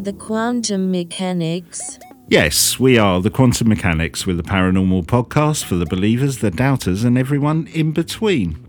[0.00, 1.98] Are the quantum mechanics?
[2.28, 7.04] Yes, we are the Quantum Mechanics with the Paranormal Podcast for the believers, the doubters,
[7.04, 8.66] and everyone in between.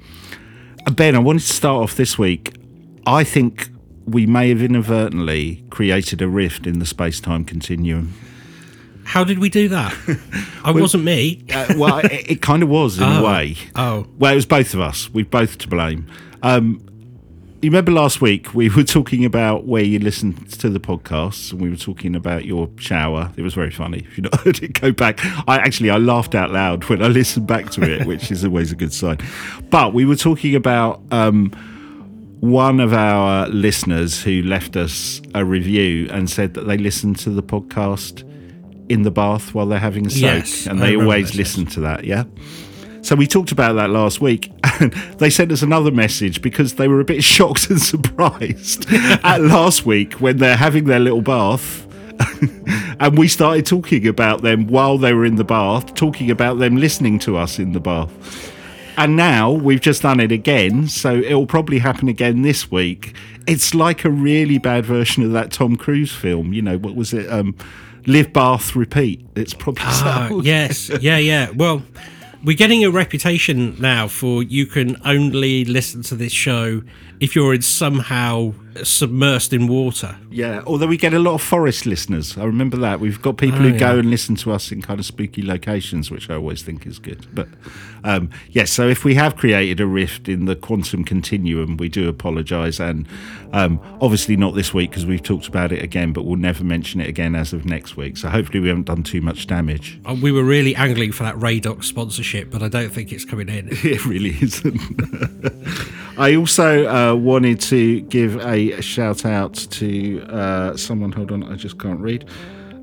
[0.85, 2.53] Uh, Ben, I wanted to start off this week.
[3.05, 3.69] I think
[4.05, 8.13] we may have inadvertently created a rift in the space time continuum.
[9.05, 9.95] How did we do that?
[10.65, 11.45] I wasn't me.
[11.49, 13.25] Uh, well, it, it kind of was in a Oh.
[13.25, 13.55] way.
[13.77, 14.05] Oh.
[14.19, 15.09] Well, it was both of us.
[15.09, 16.07] We're both to blame.
[16.43, 16.85] Um,
[17.61, 21.61] you remember last week we were talking about where you listened to the podcasts, and
[21.61, 23.31] we were talking about your shower.
[23.37, 23.99] It was very funny.
[23.99, 25.19] If you not heard it, go back.
[25.47, 28.71] I actually I laughed out loud when I listened back to it, which is always
[28.71, 29.17] a good sign.
[29.69, 31.51] But we were talking about um,
[32.39, 37.29] one of our listeners who left us a review and said that they listened to
[37.29, 38.27] the podcast
[38.89, 42.03] in the bath while they're having a soak, Yes, and they always listen to that.
[42.05, 42.23] Yeah.
[43.01, 46.87] So we talked about that last week, and they sent us another message because they
[46.87, 51.87] were a bit shocked and surprised at last week when they're having their little bath.
[52.99, 56.75] and we started talking about them while they were in the bath, talking about them
[56.77, 58.53] listening to us in the bath.
[58.97, 63.15] And now we've just done it again, so it'll probably happen again this week.
[63.47, 66.53] It's like a really bad version of that Tom Cruise film.
[66.53, 67.31] You know, what was it?
[67.31, 67.55] Um,
[68.05, 69.25] Live Bath Repeat.
[69.35, 70.41] It's probably Ah, so.
[70.41, 71.49] yes, yeah, yeah.
[71.51, 71.81] Well,
[72.43, 76.81] we're getting a reputation now for you can only listen to this show
[77.19, 80.15] if you're in somehow submersed in water.
[80.29, 82.37] Yeah, although we get a lot of forest listeners.
[82.37, 82.99] I remember that.
[82.99, 86.09] We've got people Oh, who go and listen to us in kind of spooky locations,
[86.09, 87.25] which I always think is good.
[87.35, 87.47] But
[88.03, 92.07] um, yes, so if we have created a rift in the quantum continuum, we do
[92.07, 92.79] apologise.
[92.79, 93.07] And
[93.53, 97.01] um, obviously not this week because we've talked about it again, but we'll never mention
[97.01, 98.15] it again as of next week.
[98.17, 99.99] So hopefully we haven't done too much damage.
[100.05, 103.49] Uh, We were really angling for that Radox sponsorship, but I don't think it's coming
[103.49, 103.69] in.
[103.83, 104.79] It really isn't.
[106.17, 111.11] I also uh, wanted to give a shout out to uh, someone.
[111.11, 112.29] Hold on, I just can't read.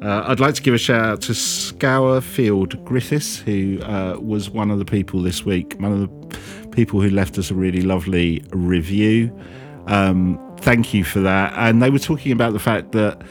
[0.02, 4.70] Uh, I'd like to give a shout out to Scourfield Griffiths, who uh, was one
[4.70, 8.44] of the people this week, one of the people who left us a really lovely
[8.50, 9.36] review.
[9.88, 11.52] Um, thank you for that.
[11.56, 13.22] And they were talking about the fact that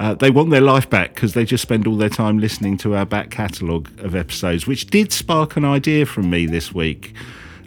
[0.00, 2.94] uh, they want their life back because they just spend all their time listening to
[2.94, 7.14] our back catalogue of episodes, which did spark an idea from me this week.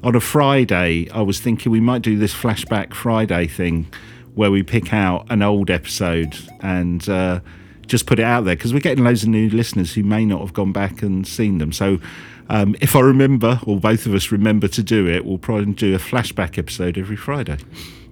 [0.03, 3.87] On a Friday, I was thinking we might do this Flashback Friday thing
[4.37, 7.39] where we pick out an old episode and uh,
[7.87, 10.41] just put it out there because we're getting loads of new listeners who may not
[10.41, 11.71] have gone back and seen them.
[11.71, 11.99] So
[12.47, 15.95] um, if I remember, or both of us remember to do it, we'll probably do
[15.95, 17.57] a flashback episode every Friday.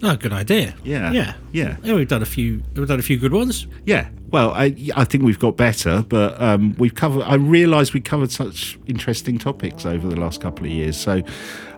[0.03, 0.75] Oh, good idea.
[0.83, 1.11] Yeah.
[1.11, 1.77] yeah, Yeah.
[1.83, 2.61] Yeah, we've done a few.
[2.75, 3.65] We've done a few good ones.
[3.85, 7.23] Yeah, well, I I think we've got better, but um, we've covered.
[7.23, 10.97] I realise we covered such interesting topics over the last couple of years.
[10.97, 11.21] So,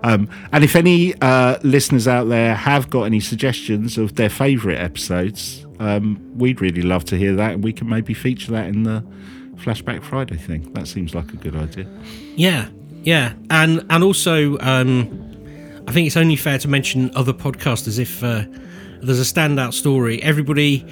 [0.03, 4.77] um, and if any uh, listeners out there have got any suggestions of their favourite
[4.79, 8.83] episodes, um, we'd really love to hear that, and we can maybe feature that in
[8.83, 9.03] the
[9.57, 10.73] Flashback Friday thing.
[10.73, 11.87] That seems like a good idea.
[12.35, 12.69] Yeah,
[13.03, 15.26] yeah, and and also, um,
[15.87, 18.43] I think it's only fair to mention other podcasters if uh,
[19.01, 20.21] there's a standout story.
[20.21, 20.85] Everybody,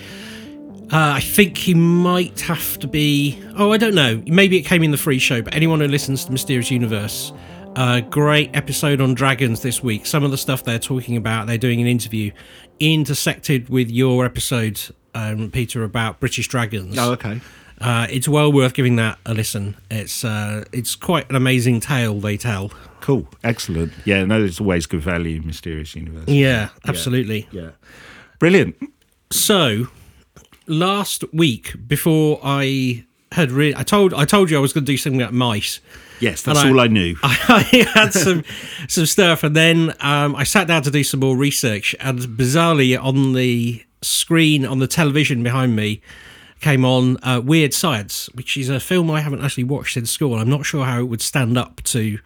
[0.92, 3.42] uh, I think he might have to be.
[3.58, 4.24] Oh, I don't know.
[4.26, 7.34] Maybe it came in the free show, but anyone who listens to Mysterious Universe.
[7.76, 10.06] Uh, great episode on dragons this week.
[10.06, 12.32] Some of the stuff they're talking about, they're doing an interview
[12.80, 14.80] intersected with your episode,
[15.14, 16.98] um, Peter, about British dragons.
[16.98, 17.42] Oh, okay.
[17.82, 19.76] Uh, it's well worth giving that a listen.
[19.92, 22.72] It's uh, it's quite an amazing tale they tell.
[23.06, 23.28] Cool.
[23.44, 23.94] Excellent.
[24.04, 26.28] Yeah, no, there's always good value in Mysterious Universe.
[26.28, 27.48] Yeah, absolutely.
[27.52, 27.70] Yeah.
[28.40, 28.76] Brilliant.
[29.32, 29.90] So
[30.66, 34.92] last week, before I had re- I told I told you I was going to
[34.92, 35.82] do something about mice.
[36.20, 37.16] Yes, that's I- all I knew.
[37.24, 38.44] I had some
[38.88, 43.00] some stuff, and then um, I sat down to do some more research, and bizarrely
[43.00, 46.02] on the screen on the television behind me
[46.60, 50.40] came on uh, Weird Science, which is a film I haven't actually watched in school.
[50.40, 52.18] I'm not sure how it would stand up to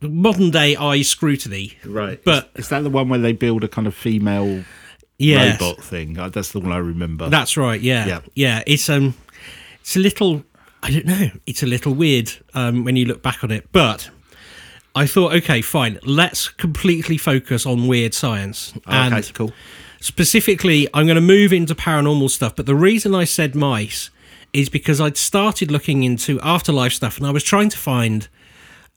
[0.00, 1.78] modern day eye scrutiny.
[1.84, 2.22] Right.
[2.24, 4.64] But- is, is that the one where they build a kind of female
[5.18, 5.60] Yes.
[5.60, 6.18] robot thing?
[6.18, 7.28] Uh, That's the one I remember.
[7.30, 7.80] That's right.
[7.80, 8.06] Yeah.
[8.06, 8.20] Yeah.
[8.34, 8.62] Yeah.
[8.66, 9.14] It's um,
[9.80, 10.44] it's a little.
[10.82, 11.30] I don't know.
[11.46, 14.08] It's a little weird um, when you look back on it, but
[14.94, 15.98] I thought, okay, fine.
[16.04, 18.72] Let's completely focus on weird science.
[18.76, 18.82] okay,
[19.16, 19.52] and cool.
[20.00, 22.54] specifically, I'm going to move into paranormal stuff.
[22.54, 24.10] But the reason I said mice
[24.52, 28.28] is because I'd started looking into afterlife stuff, and I was trying to find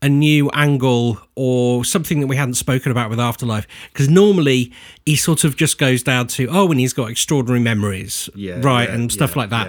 [0.02, 4.72] a new angle or something that we hadn't spoken about with afterlife because normally
[5.06, 8.88] he sort of just goes down to oh and he's got extraordinary memories Yeah, right
[8.88, 9.68] yeah, and stuff yeah, like that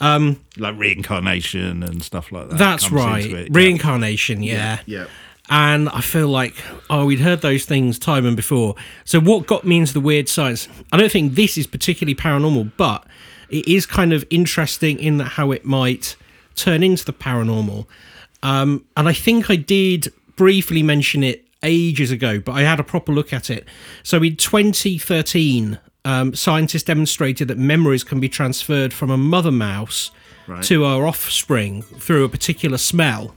[0.00, 0.14] yeah.
[0.14, 2.58] um Like reincarnation and stuff like that.
[2.58, 3.58] that's right into it, yeah.
[3.58, 4.80] reincarnation yeah.
[4.84, 5.06] Yeah.
[5.48, 6.54] and i feel like
[6.90, 10.28] oh we'd heard those things time and before so what got me into the weird
[10.28, 13.06] science i don't think this is particularly paranormal but
[13.48, 16.16] it is kind of interesting in that how it might
[16.54, 17.86] turn into the paranormal.
[18.42, 22.84] Um, and I think I did briefly mention it ages ago, but I had a
[22.84, 23.66] proper look at it.
[24.02, 30.10] So in 2013, um, scientists demonstrated that memories can be transferred from a mother mouse
[30.48, 30.64] Right.
[30.64, 33.32] to her offspring through a particular smell.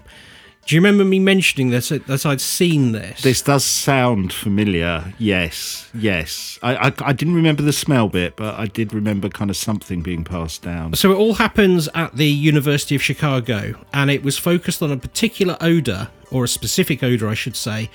[0.66, 3.22] Do you remember me mentioning this that I'd seen this?
[3.22, 5.14] This does sound familiar.
[5.20, 6.58] Yes, yes.
[6.64, 10.02] I, I I didn't remember the smell bit, but I did remember kind of something
[10.02, 10.96] being passed down.
[10.96, 14.98] So it all happens at the University of Chicago, and it was focused on a
[14.98, 17.92] particular odor, or a specific odor, I should say,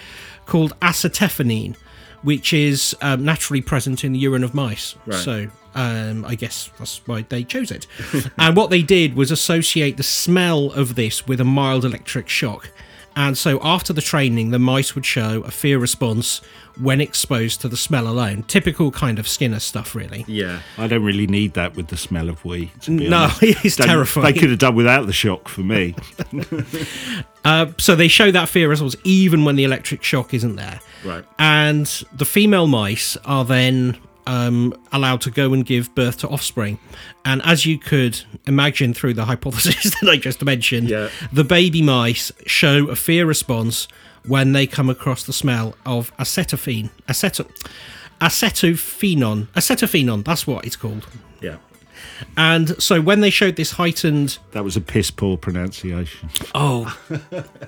[0.47, 1.75] called acetophenine,
[2.23, 4.95] which is um, naturally present in the urine of mice.
[5.07, 5.19] Right.
[5.19, 7.87] So um, I guess that's why they chose it.
[8.39, 12.71] and what they did was associate the smell of this with a mild electric shock.
[13.17, 16.41] And so after the training, the mice would show a fear response
[16.81, 18.45] when exposed to the smell alone.
[18.45, 20.25] Typical kind of Skinner stuff, really.
[20.27, 22.71] Yeah, I don't really need that with the smell of wee.
[22.89, 23.43] No, honest.
[23.65, 24.33] it's Don't- terrifying.
[24.33, 25.95] They could have done without the shock for me.
[27.43, 30.79] Uh, so they show that fear response even when the electric shock isn't there.
[31.03, 31.25] Right.
[31.39, 33.97] And the female mice are then
[34.27, 36.79] um, allowed to go and give birth to offspring.
[37.25, 41.09] And as you could imagine through the hypothesis that I just mentioned, Yeah.
[41.33, 43.89] the baby mice show a fear response
[44.27, 46.91] when they come across the smell of acetophene.
[47.09, 47.51] Aceto-
[48.21, 49.47] acetophenon.
[49.55, 51.07] Acetophenone, that's what it's called.
[51.41, 51.57] yeah,
[52.37, 56.29] And so when they showed this heightened that was a piss poor pronunciation.
[56.55, 56.97] Oh,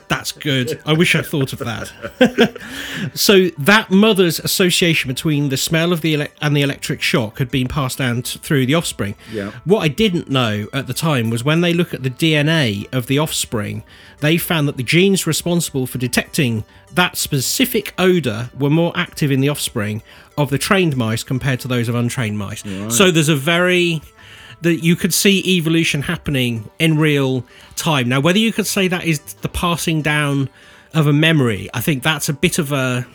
[0.08, 0.80] that's good.
[0.86, 2.60] I wish I'd thought of that.
[3.14, 7.50] so that mother's association between the smell of the ele- and the electric shock had
[7.50, 9.14] been passed down t- through the offspring.
[9.30, 9.52] Yeah.
[9.64, 13.06] What I didn't know at the time was when they look at the DNA of
[13.06, 13.82] the offspring,
[14.20, 19.40] they found that the genes responsible for detecting that specific odor were more active in
[19.40, 20.02] the offspring
[20.36, 22.62] of the trained mice compared to those of untrained mice.
[22.94, 24.02] So there's a very
[24.62, 27.44] that you could see evolution happening in real
[27.76, 28.08] time.
[28.08, 30.48] Now, whether you could say that is the passing down
[30.94, 33.06] of a memory, I think that's a bit of a.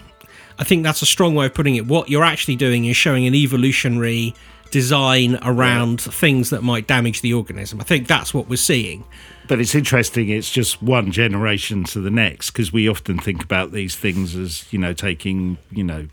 [0.60, 1.86] I think that's a strong way of putting it.
[1.86, 4.34] What you're actually doing is showing an evolutionary
[4.72, 7.80] design around things that might damage the organism.
[7.80, 9.04] I think that's what we're seeing.
[9.48, 10.30] But it's interesting.
[10.30, 14.72] It's just one generation to the next because we often think about these things as
[14.74, 16.08] you know taking you know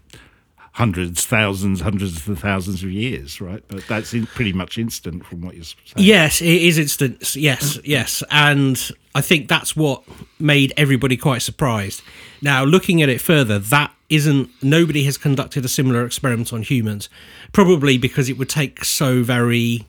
[0.75, 3.63] hundreds, thousands, hundreds of thousands of years, right?
[3.69, 5.79] But that's in, pretty much instant from what you're saying.
[5.97, 7.37] Yes, it is instant.
[7.37, 8.25] Yes, yes.
[8.29, 10.03] And I think that's what
[10.41, 12.03] made everybody quite surprised.
[12.43, 17.09] Now, looking at it further, that isn't, nobody has conducted a similar experiment on humans,
[17.53, 19.87] probably because it would take so very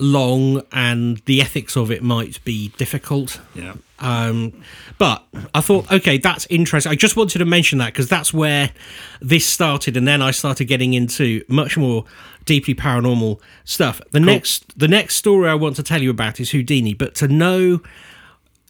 [0.00, 3.40] long and the ethics of it might be difficult.
[3.54, 3.74] Yeah.
[3.98, 4.62] Um,
[4.96, 5.24] but
[5.54, 6.92] I thought, okay, that's interesting.
[6.92, 8.70] I just wanted to mention that because that's where
[9.20, 12.04] this started, and then I started getting into much more
[12.44, 14.00] deeply paranormal stuff.
[14.12, 16.94] The next, the next story I want to tell you about is Houdini.
[16.94, 17.80] But to know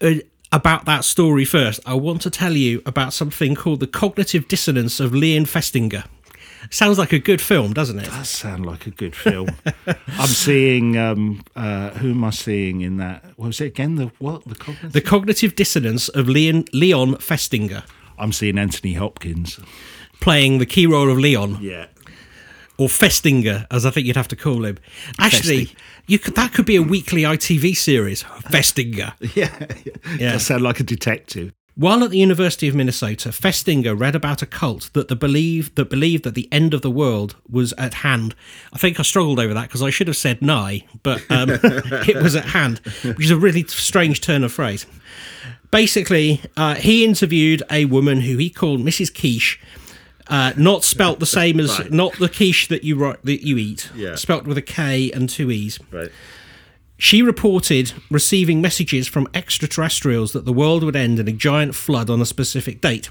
[0.01, 0.15] uh,
[0.51, 4.99] about that story first, I want to tell you about something called the cognitive dissonance
[4.99, 6.05] of Leon Festinger.
[6.71, 8.11] Sounds like a good film, doesn't it?
[8.11, 9.49] That sound like a good film.
[9.87, 10.97] I'm seeing.
[10.97, 13.25] Um, uh, who am I seeing in that?
[13.37, 13.97] What was it again?
[13.97, 14.45] The what?
[14.45, 14.93] The cognitive?
[14.93, 17.85] The cognitive dissonance of Leon Leon Festinger,
[18.19, 19.59] I'm seeing Anthony Hopkins.
[20.21, 21.59] playing the key role of Leon.
[21.61, 21.87] Yeah.
[22.77, 24.79] or Festinger, as I think you'd have to call him.
[25.19, 25.71] Actually,
[26.07, 29.13] you could that could be a weekly ITV series, Festinger.
[29.37, 29.67] Yeah.
[30.19, 30.33] Yeah.
[30.33, 31.53] That sound like a detective.
[31.79, 35.89] While at the University of Minnesota, Festinger read about a cult that the believe that
[35.89, 38.35] believed that the end of the world was at hand.
[38.73, 42.21] I think I struggled over that because I should have said nigh, but um, it
[42.21, 44.87] was at hand, which is a really strange turn of phrase.
[45.71, 49.13] Basically, uh, he interviewed a woman who he called Mrs.
[49.15, 49.61] Keech.
[50.27, 51.93] Uh, not spelt the same as Right.
[51.93, 53.89] not the quiche that you write, that you eat.
[53.95, 54.17] Yeah.
[54.17, 55.79] Spelt with a K and two E's.
[55.93, 56.11] Right.
[56.99, 62.11] She reported receiving messages from extraterrestrials that the world would end in a giant flood
[62.11, 63.09] on a specific date.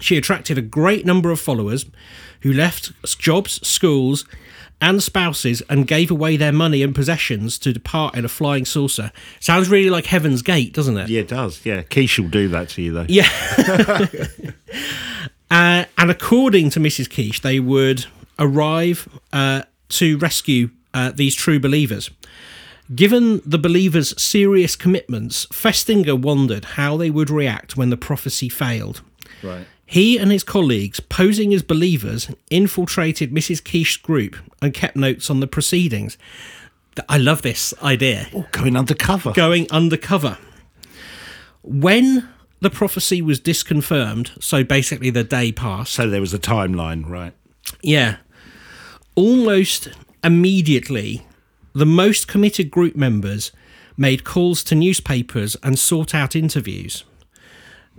[0.00, 1.86] She attracted a great number of followers
[2.40, 4.24] who left jobs, schools,
[4.80, 9.12] and spouses and gave away their money and possessions to depart in a flying saucer.
[9.40, 11.08] Sounds really like Heaven's Gate, doesn't it?
[11.08, 11.64] Yeah, it does.
[11.64, 11.82] Yeah.
[11.82, 13.06] Quiche will do that to you, though.
[13.08, 13.28] Yeah.
[15.50, 17.08] uh, and according to Mrs.
[17.08, 18.06] Keech, they would
[18.38, 22.10] arrive uh, to rescue uh, these true believers.
[22.94, 29.02] Given the believers' serious commitments, Festinger wondered how they would react when the prophecy failed.
[29.42, 29.66] Right.
[29.84, 33.62] He and his colleagues, posing as believers, infiltrated Mrs.
[33.62, 36.16] Keech's group and kept notes on the proceedings.
[37.08, 39.32] I love this idea Oh, going undercover.
[39.32, 40.36] going undercover.
[41.62, 42.28] When
[42.60, 47.32] the prophecy was disconfirmed, so basically the day passed, So there was a timeline, right?
[47.82, 48.16] yeah,
[49.14, 49.88] almost
[50.24, 51.24] immediately
[51.74, 53.52] the most committed group members
[53.96, 57.04] made calls to newspapers and sought out interviews.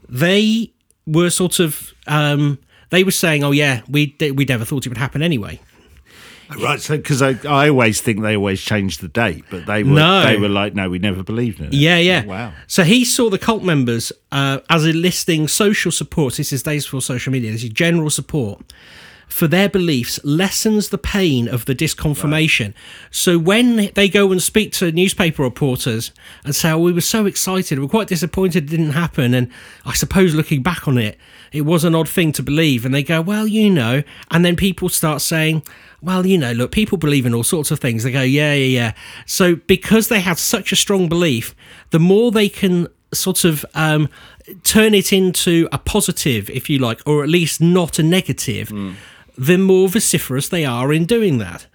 [0.07, 0.71] They
[1.05, 2.59] were sort of um,
[2.89, 5.59] they were saying, "Oh yeah, we we never thought it would happen anyway."
[6.59, 9.91] Right, so because I, I always think they always change the date, but they were
[9.91, 10.23] No.
[10.25, 11.73] they were like, no, we never believed in it.
[11.73, 12.25] Yeah, yeah.
[12.25, 12.53] Wow.
[12.65, 16.37] So he saw the cult members uh, as enlisting social support.
[16.37, 17.51] This is days before social media.
[17.51, 18.73] This is general support
[19.29, 22.73] for their beliefs lessens the pain of the disconfirmation.
[23.11, 26.11] So when they go and speak to newspaper reporters
[26.43, 29.49] and say, "Oh, we were so excited, we we're quite disappointed it didn't happen," and
[29.85, 31.17] I suppose looking back on it,
[31.51, 34.55] it was an odd thing to believe, and they go, "Well, you know," and then
[34.55, 35.63] people start saying.
[36.01, 38.03] Well, you know, look, people believe in all sorts of things.
[38.03, 38.93] They go, yeah, yeah, yeah.
[39.25, 41.53] So, because they have such a strong belief,
[41.89, 44.07] the more they can sort of um,
[44.63, 48.71] turn it into a positive, if you like, or at least not a negative,
[49.39, 51.65] the more vociferous they are in doing that.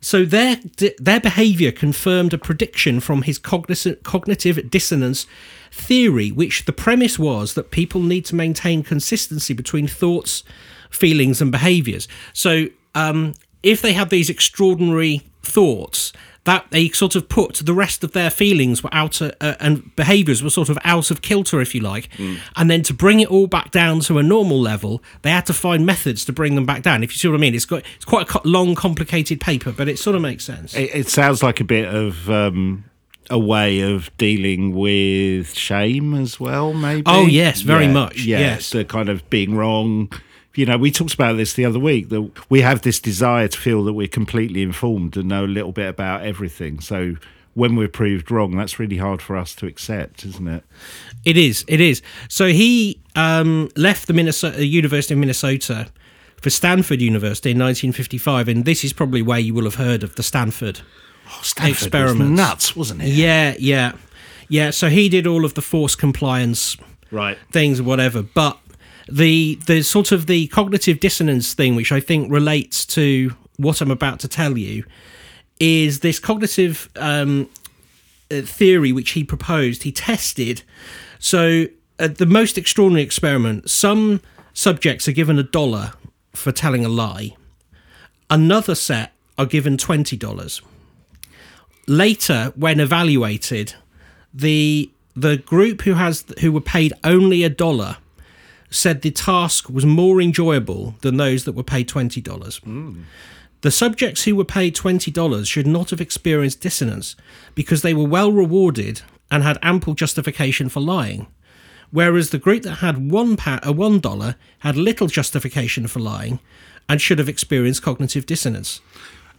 [0.00, 0.58] So their
[0.98, 5.26] their behaviour confirmed a prediction from his cogniz- cognitive dissonance
[5.70, 10.42] theory, which the premise was that people need to maintain consistency between thoughts,
[10.90, 12.08] feelings, and behaviours.
[12.32, 16.12] So um, if they have these extraordinary thoughts
[16.44, 19.94] that they sort of put the rest of their feelings were out uh, uh, and
[19.96, 22.08] behaviors were sort of out of kilter if you like
[22.56, 25.52] and then to bring it all back down to a normal level they had to
[25.52, 27.82] find methods to bring them back down if you see what i mean it's got
[27.96, 31.42] it's quite a long complicated paper but it sort of makes sense It, it sounds
[31.42, 32.84] like a bit of um,
[33.28, 37.04] a way of dealing with shame as well, maybe.
[37.06, 38.70] Oh, yes, very Yeah, much, Yeah, yes.
[38.70, 40.10] the kind of being wrong.
[40.54, 43.56] You know, we talked about this the other week that we have this desire to
[43.58, 46.80] feel that we're completely informed and know a little bit about everything.
[46.80, 47.16] So
[47.54, 50.64] when we're proved wrong, that's really hard for us to accept, isn't it?
[51.24, 51.64] It is.
[51.68, 52.02] It is.
[52.28, 55.86] So he um, left the Minnesota University of Minnesota
[56.40, 60.16] for Stanford University in 1955, and this is probably where you will have heard of
[60.16, 60.80] the Stanford.
[61.28, 62.20] Oh, Stanford Experiments.
[62.22, 63.08] was nuts, wasn't it?
[63.08, 63.92] Yeah, yeah,
[64.48, 64.70] yeah.
[64.70, 66.76] So he did all of the force compliance
[67.12, 67.38] Right.
[67.52, 68.22] things, whatever.
[68.22, 68.58] But
[69.10, 73.90] the the sort of the cognitive dissonance thing, which I think relates to what I'm
[73.90, 74.84] about to tell you,
[75.58, 77.48] is this cognitive um,
[78.30, 79.82] uh, theory which he proposed.
[79.82, 80.62] He tested.
[81.18, 81.66] So
[81.98, 84.20] at the most extraordinary experiment, some
[84.54, 85.92] subjects are given a dollar
[86.32, 87.36] for telling a lie.
[88.30, 90.62] Another set are given twenty dollars.
[91.86, 93.74] Later, when evaluated,
[94.32, 97.96] the the group who has who were paid only a dollar
[98.70, 102.60] said the task was more enjoyable than those that were paid twenty dollars.
[103.62, 107.16] The subjects who were paid twenty dollars should not have experienced dissonance
[107.54, 111.26] because they were well rewarded and had ample justification for lying.
[111.90, 116.38] Whereas the group that had one pa- a one dollar had little justification for lying
[116.88, 118.80] and should have experienced cognitive dissonance.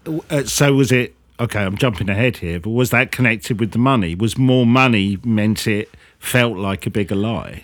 [0.06, 3.78] Uh, so was it okay i'm jumping ahead here but was that connected with the
[3.78, 5.90] money was more money meant it
[6.22, 7.64] felt like a bigger lie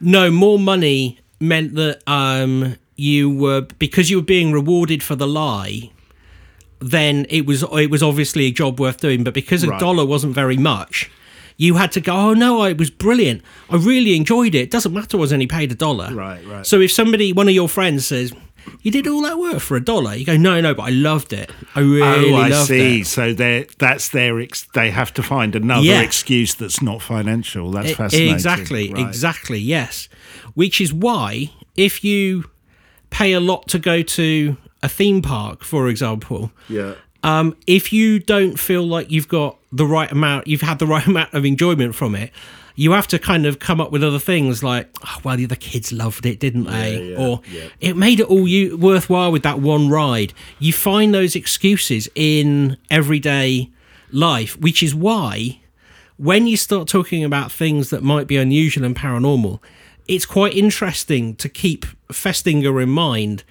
[0.00, 5.26] No, more money meant that um, you were because you were being rewarded for the
[5.26, 5.90] lie.
[6.78, 9.80] Then it was it was obviously a job worth doing, but because a Right.
[9.80, 11.10] dollar wasn't very much,
[11.56, 12.14] you had to go.
[12.14, 13.42] Oh no, it was brilliant.
[13.70, 14.60] I really enjoyed it.
[14.68, 15.16] It doesn't matter.
[15.16, 16.08] I was only paid a dollar.
[16.14, 16.66] Right, right.
[16.66, 18.32] So if somebody, one of your friends says.
[18.82, 20.14] You did all that work for a dollar.
[20.14, 21.50] You go, no, no, but I loved it.
[21.74, 23.06] I really oh i loved see it.
[23.06, 26.00] so they that's their ex- they have to find another Yeah.
[26.02, 29.06] excuse that's not financial that's E- fascinating Exactly, Right.
[29.06, 30.08] exactly, yes.
[30.54, 32.44] Which is why if you
[33.10, 38.20] pay a lot to go to a theme park, for example, yeah um, if you
[38.20, 41.94] don't feel like you've got the right amount, you've had the right amount of enjoyment
[41.94, 42.30] from it,
[42.76, 45.92] you have to kind of come up with other things like, oh, well, the kids
[45.92, 47.10] loved it, didn't they?
[47.10, 47.68] yeah, or yeah.
[47.80, 50.32] it made it all you worthwhile with that one ride.
[50.58, 53.70] You find those excuses in everyday
[54.12, 55.60] life, which is why
[56.18, 59.60] when you start talking about things that might be unusual and paranormal,
[60.08, 63.44] it's quite interesting to keep Festinger in mind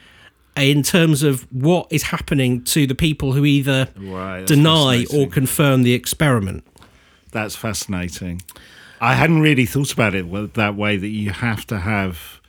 [0.55, 5.83] in terms of what is happening to the people who either Right, deny or confirm
[5.83, 6.65] the experiment.
[7.31, 8.41] That's fascinating.
[9.01, 10.97] I hadn't really thought about it that way.
[10.97, 12.39] That you have to have,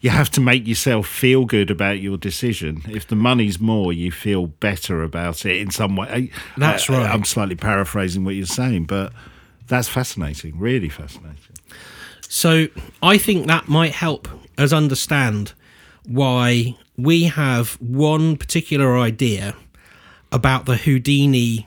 [0.00, 2.82] you have to make yourself feel good about your decision.
[2.88, 6.30] If the money's more, you feel better about it in some way.
[6.56, 7.10] That's I- right.
[7.10, 9.12] I'm slightly paraphrasing what you're saying, but
[9.66, 10.58] that's fascinating.
[10.58, 11.38] Really fascinating.
[12.28, 12.68] So
[13.02, 14.28] I think that might help
[14.58, 15.52] us understand
[16.06, 19.54] why we have one particular idea
[20.30, 21.66] about the Houdini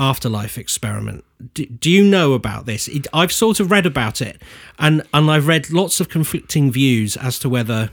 [0.00, 1.24] afterlife experiment.
[1.54, 2.88] Do, do you know about this?
[2.88, 4.42] It, I've sort of read about it,
[4.78, 7.90] and and I've read lots of conflicting views as to whether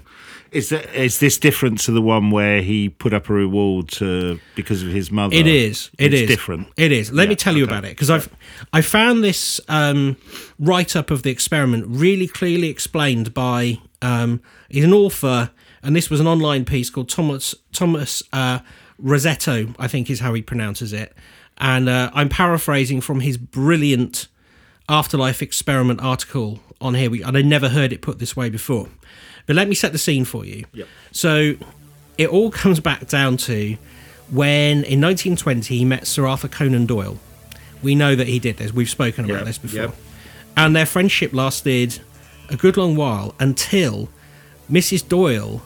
[0.51, 4.39] Is that is this different to the one where he put up a reward to
[4.55, 5.35] because of his mother?
[5.35, 5.91] It is.
[5.97, 6.67] It it's is different.
[6.77, 7.11] It is.
[7.11, 7.73] Let me tell you okay.
[7.73, 8.29] about it because I've
[8.71, 10.15] I found this um,
[10.57, 15.51] write up of the experiment really clearly explained by um, he's an author,
[15.83, 18.59] and this was an online piece called Thomas Thomas uh,
[18.97, 21.13] Rosetto, I think is how he pronounces it,
[21.59, 24.27] and uh, I'm paraphrasing from his brilliant
[24.89, 27.09] afterlife experiment article on here.
[27.09, 28.87] We, and I never heard it put this way before.
[29.45, 30.65] But let me set the scene for you.
[30.73, 30.87] Yep.
[31.11, 31.55] So
[32.17, 33.77] it all comes back down to
[34.29, 37.17] when in 1920 he met Sir Arthur Conan Doyle.
[37.81, 38.73] We know that he did this.
[38.73, 39.81] We've spoken about Yep, this before.
[39.81, 39.95] yep.
[40.55, 41.99] And their friendship lasted
[42.49, 44.09] a good long while until
[44.71, 45.07] Mrs.
[45.07, 45.61] Doyle,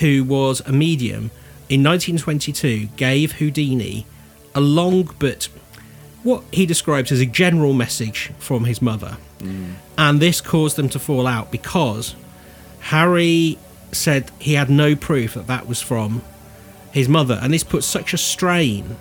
[0.00, 1.30] who was a medium,
[1.68, 4.06] in 1922 gave Houdini
[4.56, 5.48] a long but
[6.24, 9.16] what he describes as a general message from his mother.
[9.38, 9.74] Mm.
[9.96, 12.16] And this caused them to fall out because
[12.80, 13.58] Harry
[13.92, 16.22] said he had no proof that that was from
[16.90, 17.38] his mother.
[17.40, 18.96] And this put such a strain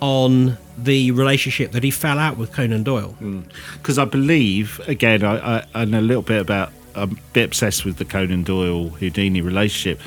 [0.00, 3.16] on the relationship that he fell out with Conan Doyle.
[3.20, 3.44] Mm.
[3.74, 7.44] Because I believe, again, I, I, I know a little bit about, I'm a bit
[7.44, 10.00] obsessed with the Conan Doyle Houdini relationship.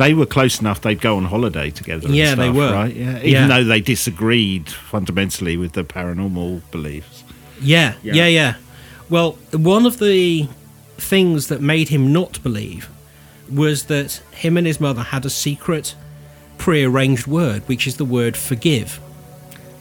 [0.00, 2.08] They were close enough; they'd go on holiday together.
[2.08, 2.72] Yeah, they were.
[2.72, 2.96] right.
[2.96, 3.46] Yeah, even Yeah.
[3.48, 7.22] though they disagreed fundamentally with the paranormal beliefs.
[7.60, 8.14] Yeah, Yeah.
[8.14, 8.54] yeah, yeah,
[9.10, 10.48] Well, one of the
[10.96, 12.88] things that made him not believe
[13.50, 15.94] was that him and his mother had a secret
[16.56, 19.00] pre-arranged word, which is the word forgive.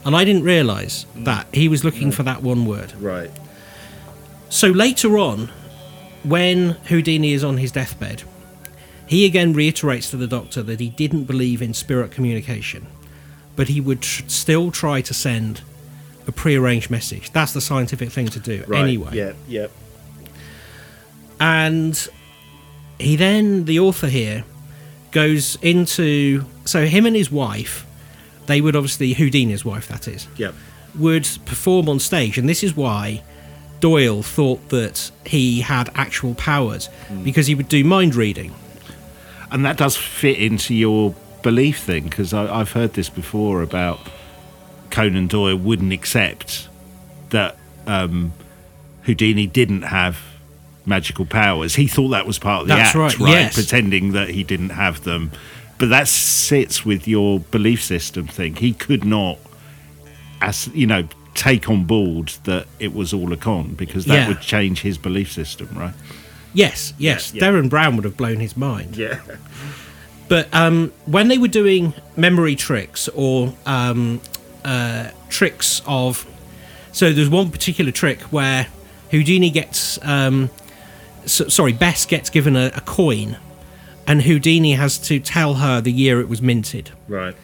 [0.03, 1.23] And I didn't realize mm.
[1.23, 2.13] that he was looking mm.
[2.13, 2.91] for that one word.
[2.99, 3.31] Right.
[4.49, 5.49] So later on,
[6.23, 8.23] when Houdini is on his deathbed,
[9.09, 12.85] he again reiterates to the doctor that he didn't believe in spirit communication,
[13.55, 15.61] but he would tr- still try to send
[16.27, 17.31] a prearranged message.
[17.31, 18.83] That's the scientific thing to do, Right.
[18.83, 19.09] anyway.
[19.13, 19.33] Yeah.
[19.48, 19.67] Yeah.
[21.39, 22.07] And
[23.00, 24.43] he then, the author here,
[25.11, 26.45] goes into.
[26.65, 27.87] So him and his wife,
[28.45, 30.51] they would obviously, Houdini's wife, that is, Yeah.
[30.93, 33.24] would perform on stage, and this is why
[33.79, 37.24] Doyle thought that he had actual powers hmm.
[37.24, 38.53] because he would do mind reading.
[39.51, 44.00] And that does fit into your belief thing because I've heard this before about
[44.92, 46.68] Conan Doyle wouldn't accept
[47.29, 47.57] that
[47.88, 48.33] um,
[49.03, 50.20] Houdini didn't have
[50.85, 51.75] magical powers.
[51.75, 53.29] He thought that was part of the That's act, right, right?
[53.31, 53.55] yes.
[53.55, 55.31] Pretending that he didn't have them.
[55.77, 58.55] But that sits with your belief system thing.
[58.55, 59.38] He could not,
[60.42, 64.27] as you know, take on board that it was all a con because that Yeah.
[64.27, 65.94] would change his belief system, right?
[66.53, 67.51] Yes, yes, Yeah, yeah.
[67.51, 68.98] Derren Brown would have blown his mind.
[68.98, 69.20] Yeah.
[70.27, 74.22] But um, when they were doing memory tricks or um,
[74.64, 76.27] uh, tricks of,
[76.92, 78.68] so there's one particular trick where
[79.12, 80.50] Houdini gets, um,
[81.25, 83.38] so, sorry, Bess gets given a, a coin,
[84.07, 87.35] and Houdini has to tell her the year it was minted, Right.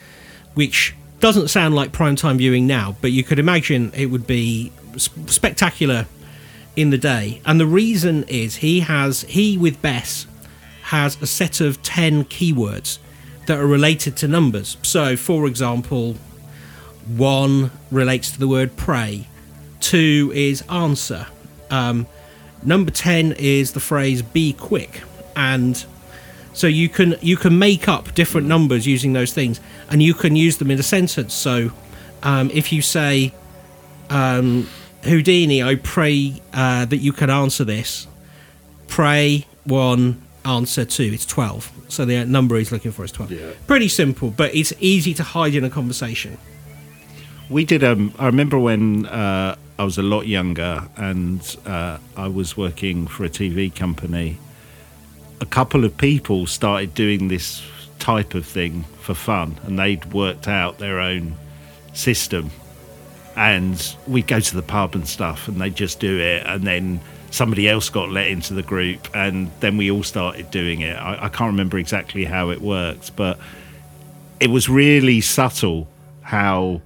[0.54, 6.06] which doesn't sound like primetime viewing now, but you could imagine it would be spectacular
[6.76, 7.42] in the day.
[7.46, 10.28] And the reason is he has he with Bess
[10.84, 13.00] has a set of 10 keywords
[13.48, 14.78] that are related to numbers.
[14.84, 16.16] So, for example,
[17.08, 19.28] one relates to the word pray,
[19.80, 21.28] two is answer,
[21.70, 22.08] um,
[22.64, 25.02] number 10 is the phrase be quick,
[25.36, 25.86] and
[26.54, 29.60] so you can you can make up different numbers using those things,
[29.90, 31.34] and you can use them in a sentence.
[31.34, 31.72] So,
[32.24, 33.34] um, if you say,
[34.10, 34.68] um,
[35.06, 38.08] "Houdini, I pray uh, that you can answer this,"
[38.88, 41.12] pray one, answer two.
[41.14, 41.72] It's twelve.
[41.88, 43.32] So the number he's looking for is twelve.
[43.32, 43.52] Yeah.
[43.68, 46.38] Pretty simple, but it's easy to hide in a conversation.
[47.50, 47.84] We did.
[47.84, 53.08] Um, I remember when uh, I was a lot younger and uh, I was working
[53.08, 54.38] for a TV company.
[55.42, 57.62] A couple of people started doing this
[58.00, 61.36] type of thing for fun, and they'd worked out their own
[61.94, 62.52] system.
[63.36, 67.02] And we'd go to the pub and stuff, and they'd just do it, and then
[67.32, 70.96] somebody else got let into the group, and then we all started doing it.
[70.96, 73.40] I, I can't remember exactly how it worked, but
[74.40, 75.88] it was really subtle
[76.22, 76.82] how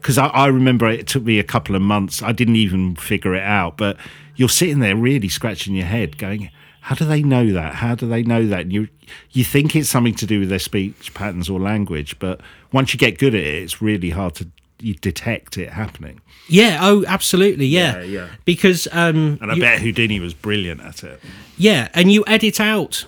[0.00, 2.22] because I, I remember it took me a couple of months.
[2.22, 3.96] I didn't even figure it out but
[4.36, 7.76] you're sitting there really scratching your head going how do they know that?
[7.76, 8.60] How do they know that?
[8.60, 8.88] And you
[9.30, 12.40] you think it's something to do with their speech patterns or language but
[12.72, 14.48] once you get good at it it's really hard to
[14.84, 16.78] you detect it happening Yeah.
[16.82, 17.66] Oh, absolutely.
[17.66, 17.96] Yeah.
[17.98, 18.28] Yeah, yeah.
[18.44, 21.18] Because um, and i you- bet houdini was brilliant at it
[21.56, 23.06] Yeah, and you edit out.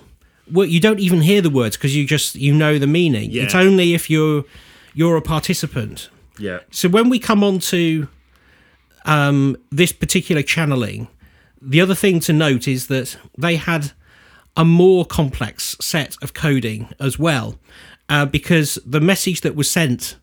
[0.50, 3.30] Well, you don't even hear the words because you just you know the meaning.
[3.30, 3.42] Yeah.
[3.44, 4.44] It's only if you're
[4.94, 6.08] you're a participant
[6.38, 6.60] Yeah.
[6.70, 8.08] So when we come on to
[9.04, 11.08] um, this particular channeling,
[11.60, 13.92] the other thing to note is that they had
[14.56, 17.58] a more complex set of coding as well,
[18.08, 20.16] uh, because the message that was sent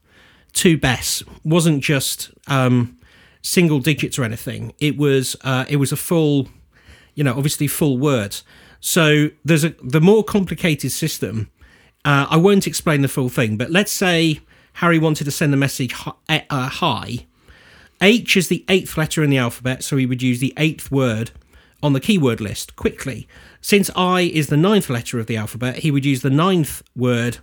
[0.54, 2.98] to Bess wasn't just um,
[3.42, 4.74] single digits or anything.
[4.80, 6.50] It was uh, it was a full,
[7.16, 8.44] you know, obviously full words.
[8.80, 11.50] So there's a the more complicated system.
[12.06, 14.42] Uh, I won't explain the full thing, but let's say
[14.74, 16.14] Harry wanted to send a message hi,
[16.50, 17.26] uh, hi.
[18.02, 21.32] H is the eighth letter in the alphabet, so he would use the eighth word
[21.82, 23.28] on the keyword list quickly.
[23.62, 27.38] Since I is the ninth letter of the alphabet, he would use the ninth word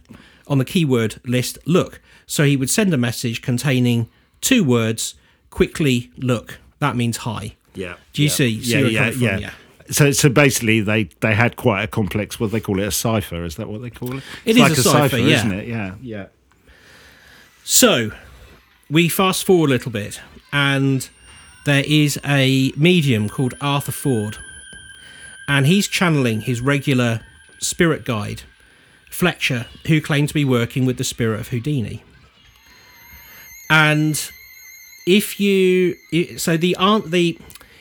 [0.51, 2.03] on the keyword list, look.
[2.27, 4.11] So he would send a message containing
[4.43, 5.15] two words,
[5.49, 6.59] quickly look.
[6.81, 7.57] That means hi.
[7.75, 7.95] Yeah.
[8.13, 8.35] Do you yeah.
[8.35, 8.63] see?
[8.63, 9.23] see Yeah, where I'm yeah, from?
[9.23, 9.39] yeah.
[9.39, 9.51] yeah.
[9.91, 12.39] So, so basically, they, they had quite a complex.
[12.39, 12.87] What they call it?
[12.87, 13.45] A cipher?
[13.45, 14.23] Is that what they call it?
[14.45, 15.37] It it's is like a cipher, yeah.
[15.37, 15.67] isn't it?
[15.69, 16.27] Yeah, yeah.
[17.65, 18.11] So
[18.89, 20.21] we fast forward a little bit,
[20.53, 21.09] and
[21.65, 24.39] there is a medium called Arthur Ford,
[25.49, 27.21] and he's channeling his regular
[27.61, 28.43] spirit guide,
[29.11, 32.03] Fletcher, who claimed to be working with the spirit of Houdini.
[33.69, 34.31] And
[35.07, 35.97] if you,
[36.39, 37.39] so the aunt, the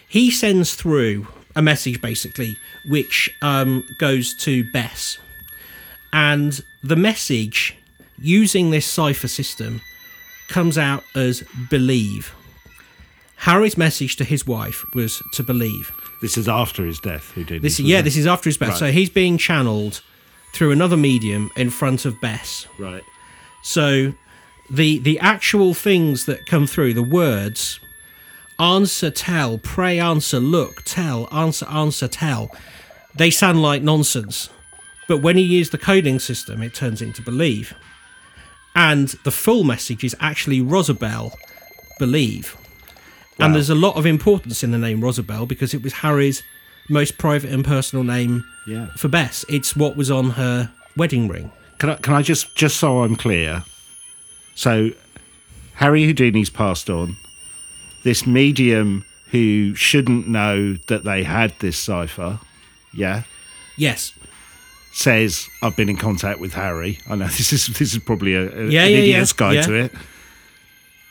[0.08, 5.18] he sends through a message basically, which um, goes to Bess,
[6.12, 7.76] and the message
[8.18, 9.82] using this cipher system
[10.50, 12.34] comes out as believe.
[13.38, 15.92] Harry's message to his wife was to believe.
[16.22, 17.32] This is after his death.
[17.32, 18.70] Who did This, yeah, this is after his death.
[18.70, 18.78] Right.
[18.78, 20.02] So he's being channeled
[20.54, 22.68] through another medium in front of Bess.
[22.78, 23.04] right.
[23.62, 24.14] So
[24.70, 27.80] the the actual things that come through, the words,
[28.60, 32.52] answer, tell, pray, answer, look, tell, answer, answer, tell,
[33.16, 34.50] they sound like nonsense.
[35.08, 37.74] But when you use the coding system, it turns into believe.
[38.76, 41.34] And the full message is actually Rosabelle,
[41.98, 42.56] believe.
[43.40, 46.44] And there's a lot of importance in the name Rosabelle because it was Harry's
[46.90, 48.88] most private and personal name Yeah.
[48.96, 49.44] for Bess.
[49.50, 51.52] It's what was on her wedding ring.
[51.80, 53.64] Can I, can I just, just so I'm clear?
[54.56, 54.90] So,
[55.76, 57.16] Harry Houdini's passed on.
[58.04, 62.40] This medium who shouldn't know that they had this cipher,
[62.94, 63.24] yeah,
[63.78, 64.14] Yes.
[64.92, 67.00] says, I've been in contact with Harry.
[67.10, 69.56] I know this is this is probably a, a, Yeah, an yeah, idiot's yeah, guide
[69.56, 69.62] yeah.
[69.64, 69.92] to it.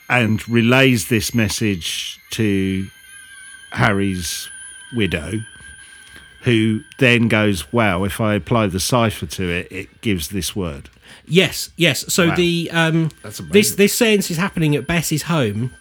[0.09, 2.87] And relays this message to
[3.71, 4.49] Harry's
[4.93, 5.33] widow,
[6.43, 10.89] who then goes, Wow, if I apply the cipher to it, it gives this word.
[11.25, 12.11] Yes, yes.
[12.13, 12.35] So Wow.
[12.35, 13.09] the um,
[13.51, 15.71] this this seance is happening at Bess's home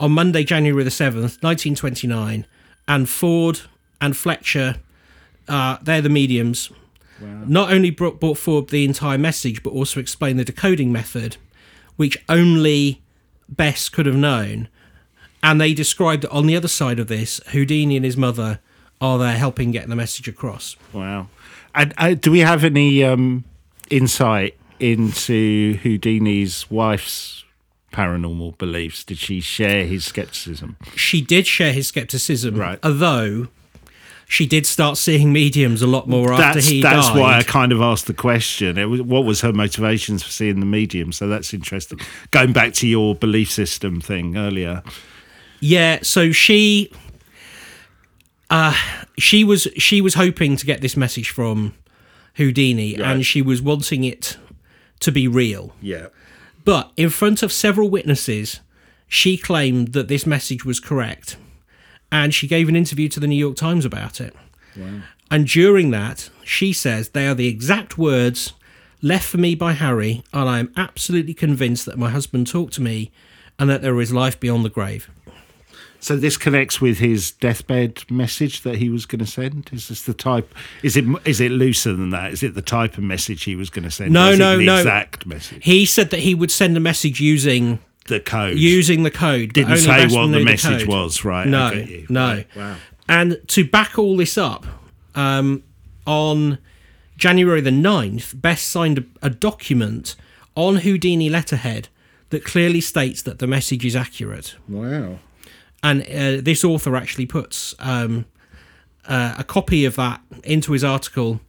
[0.00, 2.46] on Monday, January the seventh, nineteen twenty nine,
[2.88, 3.60] and Ford
[4.00, 4.76] and Fletcher,
[5.48, 6.70] uh, they're the mediums.
[7.20, 11.36] Not only brought, brought forward the entire message, but also explained the decoding method,
[11.94, 13.00] which only
[13.48, 14.66] Bess could have known.
[15.40, 18.58] And they described that on the other side of this, Houdini and his mother
[19.02, 20.76] are there helping get the message across.
[20.94, 21.26] Wow.
[21.74, 23.44] And uh, do we have any um,
[23.90, 27.44] insight into Houdini's wife's
[27.92, 29.04] paranormal beliefs?
[29.04, 30.76] Did she share his skepticism?
[30.96, 32.78] she did share his skepticism, Right.
[32.82, 33.48] although
[34.28, 37.18] she did start seeing mediums a lot more after That's he that's died.
[37.20, 38.78] why I kind of asked the question.
[38.78, 41.12] It was, what was her motivations for seeing the medium?
[41.12, 42.00] So that's interesting.
[42.30, 44.82] Going back to your belief system thing earlier.
[45.60, 46.90] yeah, so she,
[48.52, 48.74] uh,
[49.18, 51.74] she was she was hoping to get this message from
[52.34, 53.00] Houdini, Right.
[53.10, 54.36] and she was wanting it
[55.00, 55.74] to be real.
[55.80, 56.06] Yeah.
[56.64, 58.60] But in front of several witnesses,
[59.08, 61.36] she claimed that this message was correct.
[62.10, 64.34] And she gave an interview to the New York Times about it.
[64.76, 65.00] Wow.
[65.30, 68.52] And during that, she says they are the exact words
[69.00, 72.82] left for me by Harry, and I am absolutely convinced that my husband talked to
[72.82, 73.10] me
[73.58, 75.10] and that there is life beyond the grave.
[76.02, 79.70] So this connects with his deathbed message that he was going to send.
[79.72, 80.52] Is this the type?
[80.82, 82.32] Is it is it looser than that?
[82.32, 84.12] Is it the type of message he was going to send?
[84.12, 84.76] No, is no, it the no.
[84.78, 85.64] Exact message.
[85.64, 88.58] He said that he would send a message using The code.
[88.58, 89.52] using the code.
[89.52, 90.88] didn't only say what the message code.
[90.88, 91.24] was.
[91.24, 91.46] Right.
[91.46, 92.04] No, you.
[92.08, 92.34] no.
[92.34, 92.76] Right, Wow.
[93.08, 94.66] And to back all this up,
[95.14, 95.62] um,
[96.04, 96.58] on
[97.16, 100.16] January the 9th, Bess signed a, a document
[100.56, 101.88] on Houdini letterhead
[102.30, 104.56] that clearly states that the message is accurate.
[104.68, 105.18] Wow.
[105.82, 108.26] And uh, this author actually puts um,
[109.06, 111.40] uh, a copy of that into his article.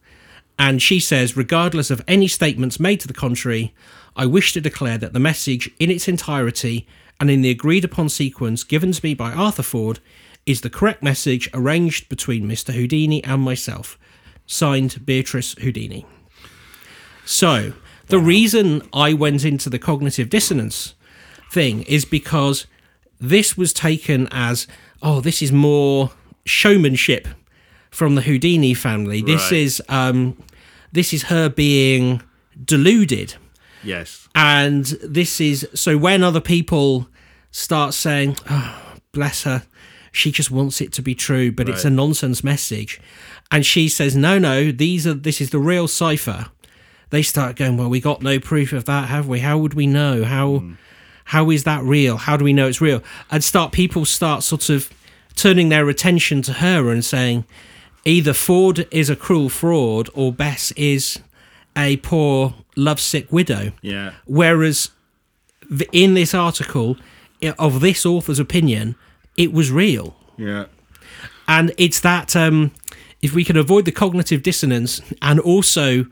[0.57, 3.73] And she says, regardless of any statements made to the contrary,
[4.15, 6.87] I wish to declare that the message in its entirety
[7.19, 9.99] and in the agreed upon sequence given to me by Arthur Ford
[10.45, 12.73] is the correct message arranged between Mr.
[12.73, 13.97] Houdini and myself.
[14.45, 16.05] Signed Beatrice Houdini.
[17.25, 17.73] So,
[18.07, 20.95] the reason I went into the cognitive dissonance
[21.51, 22.67] thing is because
[23.23, 24.67] this was taken as
[25.01, 26.11] oh, this is more
[26.45, 27.27] showmanship
[27.89, 29.21] from the Houdini family.
[29.21, 30.37] This is um,
[30.91, 32.21] this is her being
[32.63, 33.35] deluded.
[33.85, 34.29] Yes.
[34.33, 37.09] and this is so when other people
[37.51, 39.63] start saying oh, bless her
[40.09, 43.01] she just wants it to be true but it's a nonsense message
[43.51, 46.45] and she says no no these are this is the real cipher.
[47.09, 49.39] They start going well we got no proof of that have we?
[49.39, 50.23] How would we know?
[50.23, 50.63] How
[51.25, 54.69] how is that real how do we know it's real and start people start sort
[54.69, 54.89] of
[55.35, 57.45] turning their attention to her and saying
[58.05, 61.19] either ford is a cruel fraud or bess is
[61.75, 64.13] a poor lovesick widow Yeah.
[64.25, 64.91] Whereas
[65.91, 66.97] in this article,
[67.57, 68.95] of this author's opinion,
[69.37, 70.15] it was real.
[70.37, 70.65] Yeah.
[71.47, 72.71] And it's that um,
[73.21, 76.05] if we can avoid the cognitive dissonance and also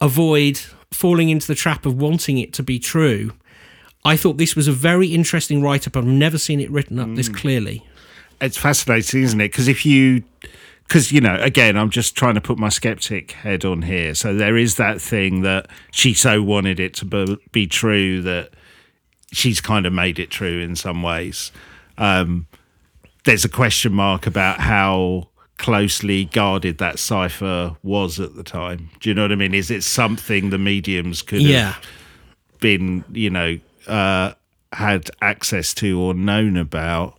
[0.00, 0.58] avoid
[0.90, 3.32] falling into the trap of wanting it to be true,
[4.04, 5.96] I thought this was a very interesting write up.
[5.96, 7.84] I've never seen it written up this clearly.
[8.40, 9.48] it's fascinating, isn't it?
[9.50, 10.22] Because if you,
[10.88, 14.14] because you know, again, I'm just trying to put my skeptic head on here.
[14.14, 18.50] So there is that thing that she so wanted it to be, be true that
[19.32, 21.52] she's kind of made it true in some ways.
[21.98, 22.46] Um,
[23.24, 28.88] there's a question mark about how closely guarded that cipher was at the time.
[29.00, 29.52] Do you know what I mean?
[29.52, 31.72] Is it something the mediums could Yeah.
[31.72, 31.84] have
[32.60, 33.58] been, you know,
[33.90, 34.34] uh,
[34.72, 37.18] had access to or known about?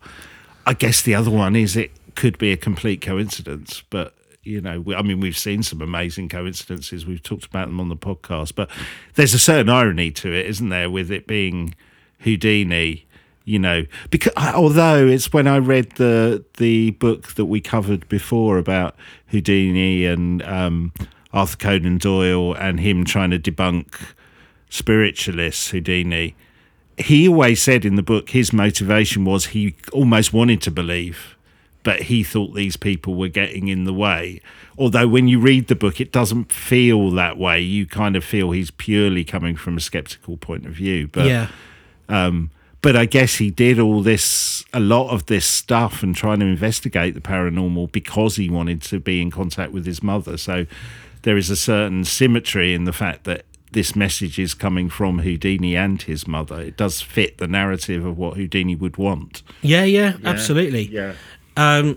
[0.65, 4.81] I guess the other one is it could be a complete coincidence, but you know,
[4.81, 7.05] we, I mean, we've seen some amazing coincidences.
[7.05, 8.69] We've talked about them on the podcast, but
[9.15, 11.75] there's a certain irony to it, isn't there, with it being
[12.19, 13.05] Houdini?
[13.43, 18.59] You know, because although it's when I read the the book that we covered before
[18.59, 18.95] about
[19.27, 20.93] Houdini and um,
[21.33, 23.95] Arthur Conan Doyle and him trying to debunk
[24.69, 26.35] spiritualists, Houdini,
[27.01, 31.35] he always said in the book his motivation was he almost wanted to believe,
[31.83, 34.41] but he thought these people were getting in the way.
[34.77, 37.59] Although when you read the book, it doesn't feel that way.
[37.59, 41.07] You kind of feel he's purely coming from a skeptical point of view.
[41.07, 41.47] But yeah.
[42.09, 46.39] Um, but I guess he did all this, a lot of this stuff, and trying
[46.39, 50.35] to investigate the paranormal because he wanted to be in contact with his mother.
[50.35, 50.65] So
[51.21, 55.75] there is a certain symmetry in the fact that this message is coming from Houdini
[55.75, 56.59] and his mother.
[56.59, 59.43] It does fit the narrative of what Houdini would want.
[59.61, 60.87] Yeah, yeah, absolutely.
[60.87, 61.13] Yeah.
[61.55, 61.95] Um,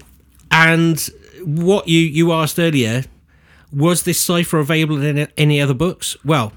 [0.50, 1.00] and
[1.44, 3.04] what you you asked earlier
[3.72, 6.16] was this cipher available in any other books?
[6.24, 6.52] Well,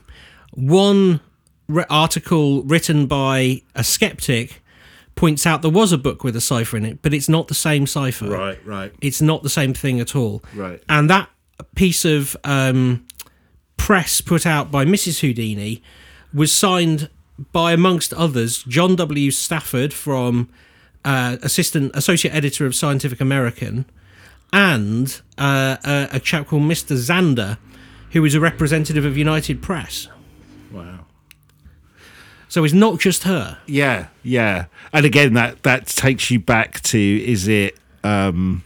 [0.52, 1.20] one
[1.68, 4.62] re- article written by a skeptic
[5.16, 7.56] points out there was a book with a cipher in it, but it's not the
[7.56, 8.30] same cipher.
[8.30, 8.94] Right, right.
[9.02, 10.44] It's not the same thing at all.
[10.56, 10.82] Right.
[10.88, 11.30] And that
[11.76, 13.06] piece of um,
[13.78, 15.20] press put out by Mrs.
[15.22, 15.82] Houdini
[16.34, 17.10] was signed
[17.52, 19.32] by, amongst others, John W.
[19.32, 20.50] Stafford from
[21.06, 23.86] uh, assistant associate editor of Scientific American,
[24.52, 26.96] and uh, a, a chap called Mr.
[26.98, 27.58] Zander,
[28.12, 30.08] who is a representative of United Press.
[30.72, 31.06] Wow.
[32.50, 33.58] So it's not just her.
[33.66, 34.66] Yeah, yeah.
[34.94, 38.64] And again, that that takes you back to is it um,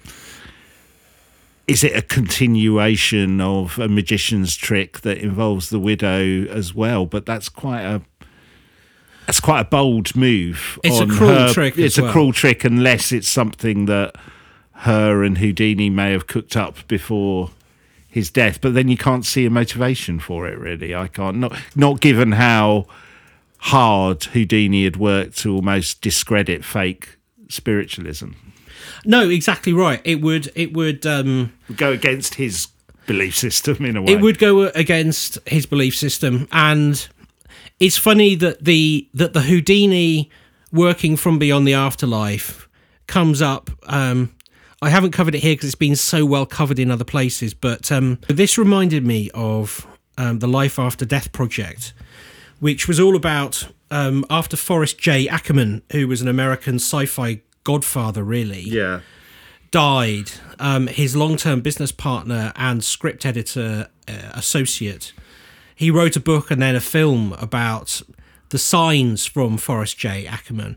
[1.67, 7.05] is it a continuation of a magician's trick that involves the widow as well?
[7.05, 8.01] But that's quite a
[9.27, 10.79] that's quite a bold move.
[10.83, 12.11] It's a cruel her- trick It's a well.
[12.11, 14.15] cruel trick unless it's something that
[14.73, 17.51] her and Houdini may have cooked up before
[18.07, 18.59] his death.
[18.59, 20.57] But then you can't see a motivation for it.
[20.57, 21.37] Really, I can't.
[21.37, 22.87] Not not given how
[23.59, 28.31] hard Houdini had worked to almost discredit fake spiritualism.
[29.05, 30.01] No, exactly right.
[30.03, 30.51] It would.
[30.55, 31.05] It would.
[31.05, 32.67] Um, Go against his
[33.07, 34.13] belief system in a way.
[34.13, 37.09] it would go against his belief system and
[37.79, 40.29] it's funny that the that the houdini
[40.71, 42.69] working from beyond the afterlife
[43.07, 44.33] comes up um
[44.83, 47.91] i haven't covered it here because it's been so well covered in other places but
[47.91, 49.85] um this reminded me of
[50.19, 51.93] um, the life after death project
[52.59, 58.23] which was all about um, after forrest j ackerman who was an american sci-fi godfather
[58.23, 59.01] really Yeah.
[59.71, 65.13] died, um, his long term business partner and script editor uh, associate,
[65.75, 68.01] he wrote a book and then a film about
[68.49, 70.25] the signs from Forrest J.
[70.27, 70.75] Ackerman.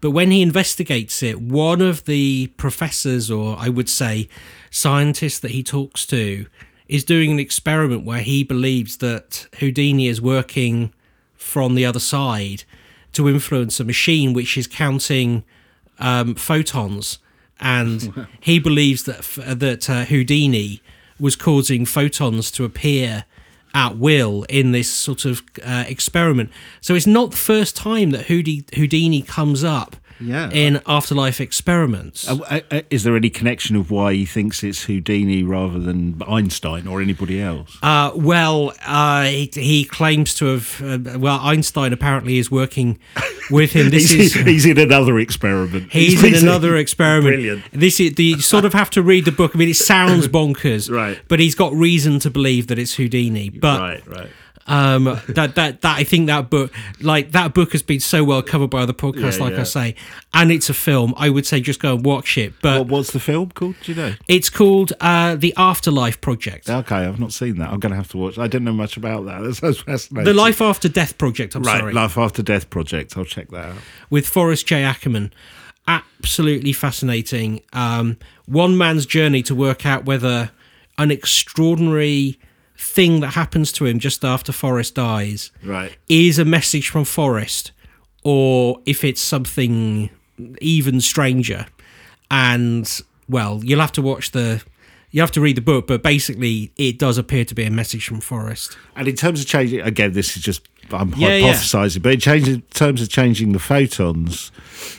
[0.00, 4.28] But when he investigates it, one of the professors, or I would say
[4.70, 6.46] scientists that he talks to,
[6.86, 10.92] is doing an experiment where he believes that Houdini is working
[11.34, 12.62] from the other side
[13.14, 15.42] to influence a machine which is counting
[15.98, 17.18] um, photons,
[17.60, 20.82] and he believes that f- that uh, Houdini
[21.18, 23.24] was causing photons to appear
[23.74, 26.50] at will in this sort of uh, experiment.
[26.80, 30.50] So it's not the first time that Houdini comes up Yeah.
[30.50, 32.28] in afterlife experiments.
[32.28, 36.22] Uh, uh, uh, is there any connection of why he thinks it's Houdini rather than
[36.26, 37.76] Einstein or anybody else?
[37.82, 40.82] Uh, well, uh, he, he claims to have.
[40.82, 42.98] Uh, well, Einstein apparently is working
[43.50, 43.90] with him.
[43.96, 44.44] This he's, is.
[44.44, 45.92] he's in another experiment.
[45.92, 47.36] He's in another experiment.
[47.36, 47.64] Brilliant.
[47.72, 49.52] This is the you sort of have to read the book.
[49.54, 51.18] I mean, it sounds bonkers, Right.
[51.28, 53.50] But he's got reason to believe that it's Houdini.
[53.50, 54.30] But Right, right.
[54.68, 58.42] Um, that that that I think that book, like that book, has been so well
[58.42, 59.60] covered by other podcasts, Yeah, like yeah.
[59.60, 59.94] I say,
[60.34, 61.14] and it's a film.
[61.16, 62.54] I would say just go and watch it.
[62.62, 63.76] But What, what's the film called?
[63.82, 64.14] Do you know?
[64.28, 67.70] it's called uh, the Afterlife Project, Okay, I've not seen that.
[67.70, 68.38] I'm going to have to watch.
[68.38, 69.42] I don't know much about that.
[69.46, 70.24] That sounds fascinating.
[70.24, 71.54] the Life After Death Project.
[71.54, 73.16] I'm right, sorry, Life After Death project.
[73.16, 73.76] I'll check that out.
[74.10, 74.82] with Forrest J.
[74.82, 75.32] Ackerman.
[75.88, 77.60] Absolutely fascinating.
[77.72, 80.50] Um, one man's journey to work out whether
[80.98, 82.38] an extraordinary
[82.78, 85.96] thing that happens to him just after Forrest dies Right.
[86.08, 87.72] is a message from Forrest
[88.22, 90.10] or if it's something
[90.60, 91.66] even stranger.
[92.30, 94.62] And, well, you'll have to watch the.
[95.12, 98.06] You have to read the book, but basically, it does appear to be a message
[98.06, 98.76] from Forrest.
[98.96, 101.52] And in terms of changing, again, this is just I'm Yeah, yeah.
[101.54, 104.50] hypothesizing, but in, change, in terms of changing the photons,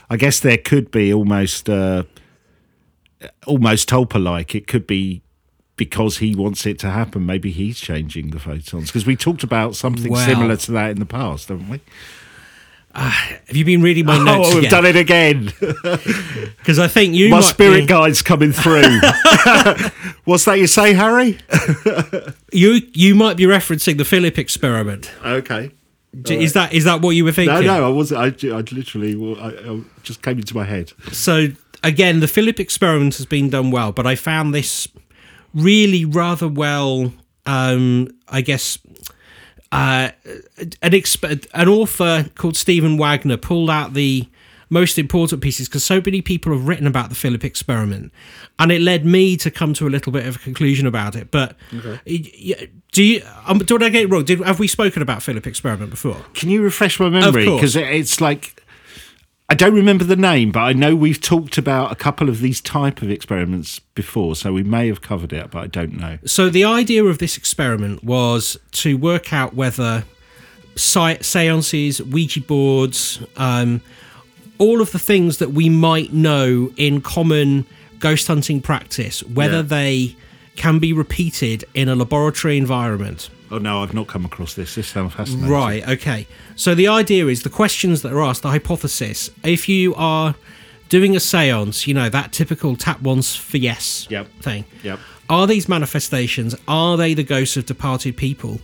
[0.10, 2.04] I guess there could be almost uh,
[3.46, 4.56] almost Tulpa like.
[4.56, 5.22] It could be
[5.78, 7.26] because he wants it to happen.
[7.26, 11.06] Maybe he's changing the photons because we talked about something similar to that in the
[11.06, 11.80] past, haven't we?
[13.00, 14.72] Ah, have you been reading my oh, notes oh, we've again?
[14.72, 15.54] done it again.
[16.58, 18.82] Because I think you My spirit be- guide's coming through.
[20.26, 21.38] What's that you say, Harry?
[22.52, 25.10] you you might be referencing the Philip experiment.
[25.24, 25.72] Okay.
[26.26, 27.56] Is that is that what you were thinking?
[27.56, 28.44] No, no, I wasn't.
[28.44, 30.92] I, I literally I, I just came into my head.
[31.14, 31.48] So
[31.84, 34.90] again, the Philip experiment has been done well, but I found this
[35.58, 37.12] really rather well.
[37.46, 38.78] Um, I guess
[39.72, 40.10] uh,
[40.82, 44.28] an exp- an author called Stephen Wagner pulled out the
[44.70, 48.12] most important pieces because so many people have written about the Philip experiment,
[48.60, 51.32] and it led me to come to a little bit of a conclusion about it.
[51.32, 51.56] But
[52.06, 53.22] y- y- do you?
[53.46, 54.26] Um, did I get it wrong?
[54.26, 56.18] Did have we spoken about Philip experiment before?
[56.34, 57.46] Can you refresh my memory?
[57.56, 58.62] Because it's like
[59.50, 62.60] I don't remember the name, but I know we've talked about a couple of these
[62.60, 66.18] type of experiments before, so we may have covered it, but I don't know.
[66.26, 70.04] So the idea of this experiment was to work out whether
[70.76, 73.80] se- seances, Ouija boards, um,
[74.58, 77.66] all of the things that we might know in common
[78.00, 79.62] ghost hunting practice, whether Yeah.
[79.62, 80.16] they
[80.58, 83.30] can be repeated in a laboratory environment.
[83.50, 84.76] Oh no, I've not come across this.
[84.76, 85.50] This sounds fascinating.
[85.50, 86.28] Right, okay.
[86.56, 90.36] So the idea is the questions that are asked, the hypothesis, if you are
[90.90, 94.28] doing a seance, you know, that typical tap once for yes Yep.
[94.42, 94.66] thing.
[94.84, 95.00] Yep.
[95.30, 98.60] Are these manifestations, are they the ghosts of departed people?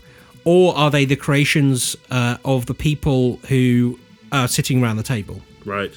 [0.46, 3.98] Or are they the creations uh, of the people who
[4.34, 5.42] are sitting around the table?
[5.66, 5.94] Right.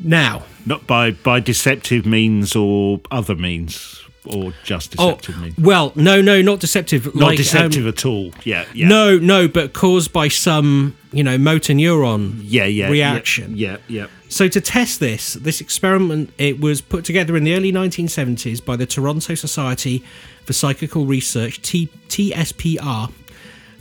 [0.00, 6.20] Now, Not by by deceptive means or other means, or just oh, deceptive well, no,
[6.20, 7.06] no, not deceptive.
[7.06, 8.32] Not like, um, deceptive at all.
[8.44, 8.64] Yeah.
[8.74, 8.88] Yeah.
[8.88, 12.66] No, no, but caused by some, you know, motor neuron Yeah.
[12.66, 12.88] Yeah.
[12.88, 13.56] reaction.
[13.56, 13.78] Yeah.
[13.88, 14.06] Yeah.
[14.28, 18.76] So to test this, this experiment it was put together in the early 1970s by
[18.76, 20.04] the Toronto Society
[20.44, 23.12] for Psychical Research T- TSPR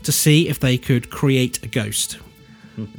[0.03, 2.17] to see if they could create a ghost.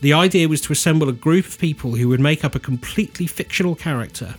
[0.00, 3.26] The idea was to assemble a group of people who would make up a completely
[3.26, 4.34] fictional character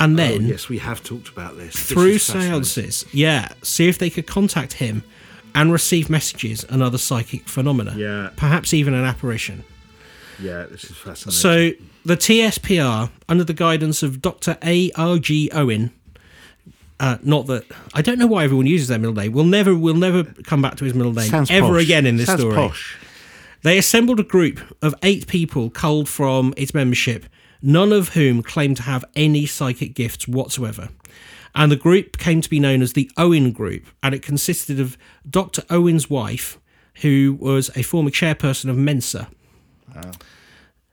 [0.00, 2.64] and then oh, yes, we have talked about this This through is fascinating.
[2.64, 5.04] seances, yeah, see if they could contact him
[5.54, 7.94] and receive messages and other psychic phenomena.
[7.96, 8.30] Yeah.
[8.36, 9.64] Perhaps even an apparition.
[10.40, 11.32] Yeah, this is fascinating.
[11.32, 11.70] So
[12.04, 14.56] the TSPR, under the guidance of Dr.
[14.62, 14.90] A.
[14.96, 15.18] R.
[15.18, 15.50] G.
[15.52, 15.90] Owen,
[16.98, 19.32] uh, not that I don't know why everyone uses their middle name.
[19.32, 21.82] We'll never, we'll never come back to his middle name Sounds ever posh.
[21.84, 22.54] again in this Sounds story.
[22.54, 22.96] Posh.
[23.62, 27.26] They assembled a group of eight people culled from its membership,
[27.62, 30.88] none of whom claimed to have any psychic gifts whatsoever.
[31.54, 34.96] And the group came to be known as the Owen Group, and it consisted of
[35.28, 35.62] Dr.
[35.68, 36.58] Owen's wife,
[37.02, 39.28] who was a former chairperson of Mensa.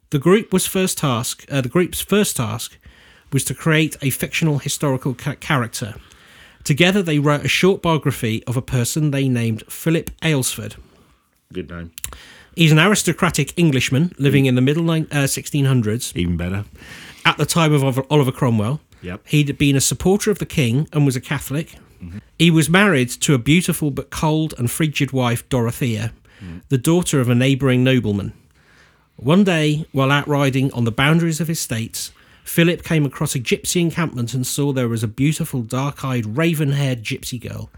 [0.09, 1.45] The group was first task.
[1.51, 2.77] Uh, the group's first task
[3.33, 5.95] was to create a fictional historical ca- character.
[6.63, 10.75] Together, they wrote a short biography of a person they named Philip Aylesford.
[11.51, 11.91] Good name.
[12.57, 16.65] He's an aristocratic Englishman living in the middle uh, 1600s Even better.
[17.23, 18.81] at the time of Oliver- Cromwell.
[19.03, 19.27] Yep.
[19.27, 21.75] He'd been a supporter of the king and was a Catholic.
[22.39, 26.13] He was married to a beautiful but cold and frigid wife, Dorothea,
[26.69, 28.33] the daughter of a neighbouring nobleman.
[29.17, 32.11] One day, while out riding on the boundaries of his states,
[32.43, 36.71] Philip came across a gypsy encampment and saw there was a beautiful, dark eyed, raven
[36.71, 37.69] haired gypsy girl,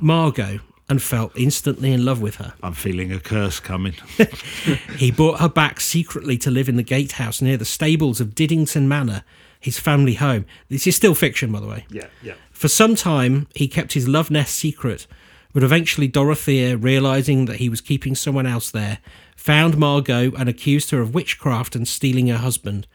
[0.00, 2.54] Margot, and fell instantly in love with her.
[2.62, 3.94] I'm feeling a curse coming.
[4.96, 8.86] He brought her back secretly to live in the gatehouse near the stables of Diddington
[8.86, 9.24] Manor,
[9.58, 10.44] his family home.
[10.68, 11.86] This is still fiction, by the way.
[11.90, 12.34] yeah, yeah.
[12.50, 15.06] For some time, he kept his love nest secret,
[15.52, 18.98] but eventually Dorothea, realizing that he was keeping someone else there,
[19.36, 22.86] found Margot and accused her of witchcraft and stealing her husband.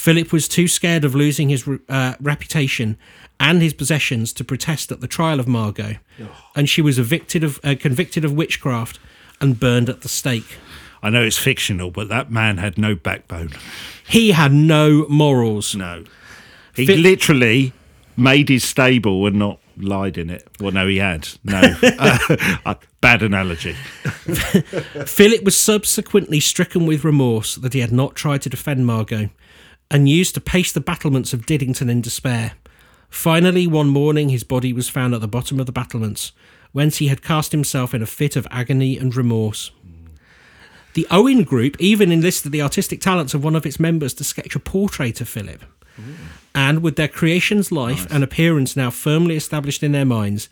[0.00, 2.96] Philip was too scared of losing his uh, reputation
[3.38, 5.96] and his possessions to protest at the trial of Margot,
[6.56, 8.98] and she was evicted of, uh, convicted of witchcraft
[9.42, 10.56] and burned at the stake.
[11.02, 13.50] I know it's fictional, but that man had no backbone.
[14.08, 15.76] He had no morals.
[15.76, 16.04] No.
[16.74, 17.74] He Fi- literally
[18.16, 20.48] made his stable and not lied in it.
[20.58, 21.28] Well, no, he had.
[21.44, 21.60] No.
[22.64, 23.72] Uh, bad analogy.
[25.06, 29.30] Philip was subsequently stricken with remorse that he had not tried to defend Margot
[29.90, 32.52] and used to pace the battlements of Diddington in despair.
[33.08, 36.32] Finally, one morning, his body was found at the bottom of the battlements,
[36.72, 39.72] whence he had cast himself in a fit of agony and remorse.
[40.94, 44.54] The Owen Group even enlisted the artistic talents of one of its members to sketch
[44.54, 45.62] a portrait of Philip.
[46.54, 50.48] And with their creation's life and appearance now firmly established in their minds,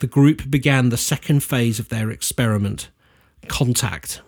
[0.00, 2.88] the group began the second phase of their experiment
[3.48, 4.20] contact.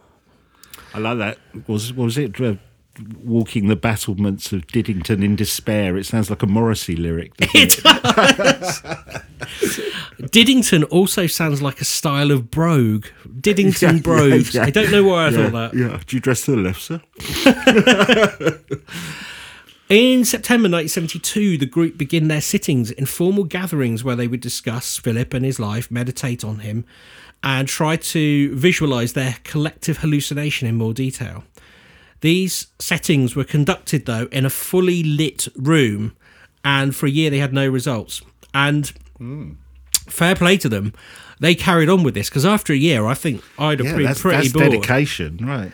[0.95, 1.39] I like that.
[1.67, 2.55] Was was it uh,
[3.23, 5.97] walking the battlements of Diddington in despair?
[5.97, 7.37] It sounds like a Morrissey lyric.
[7.37, 9.23] doesn't it?
[10.31, 13.07] Diddington also sounds like a style of brogue.
[13.29, 14.55] Diddington Yeah, brogues.
[14.55, 14.67] yeah, yeah.
[14.67, 15.75] I don't know why I thought that.
[15.75, 16.01] yeah.
[16.07, 17.01] Do you dress to the left, sir?
[19.89, 25.35] In September 1972, the group begin their sittings, informal gatherings where they would discuss Philip
[25.35, 26.87] and his life, meditate on him,
[27.43, 31.45] and try to visualize their collective hallucination in more detail.
[32.23, 36.17] These settings were conducted, though, in a fully lit room,
[36.65, 38.23] and for a year they had no results.
[38.55, 38.91] And
[40.09, 40.93] fair play to them,
[41.41, 44.03] they carried on with this because after a year, I think I'd have Yeah, been
[44.05, 44.71] that's, pretty that's bored.
[44.71, 45.73] dedication, right?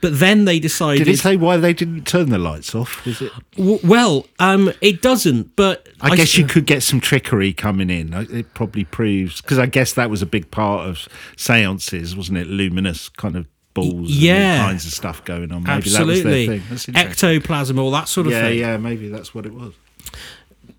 [0.00, 1.04] But then they decided.
[1.04, 3.04] Did it say why they didn't turn the lights off?
[3.04, 3.30] Was it?
[3.56, 5.54] W- well, um, it doesn't.
[5.56, 8.14] But I guess s- you could get some trickery coming in.
[8.14, 12.46] It probably proves because I guess that was a big part of seances, wasn't it?
[12.46, 14.34] Luminous kind of balls, yeah.
[14.34, 15.62] and all kinds of stuff going on.
[15.62, 16.96] Maybe that was their absolutely thing.
[16.96, 18.58] Ectoplasm, all that sort of yeah, thing.
[18.58, 19.74] yeah, yeah, maybe that's what it was.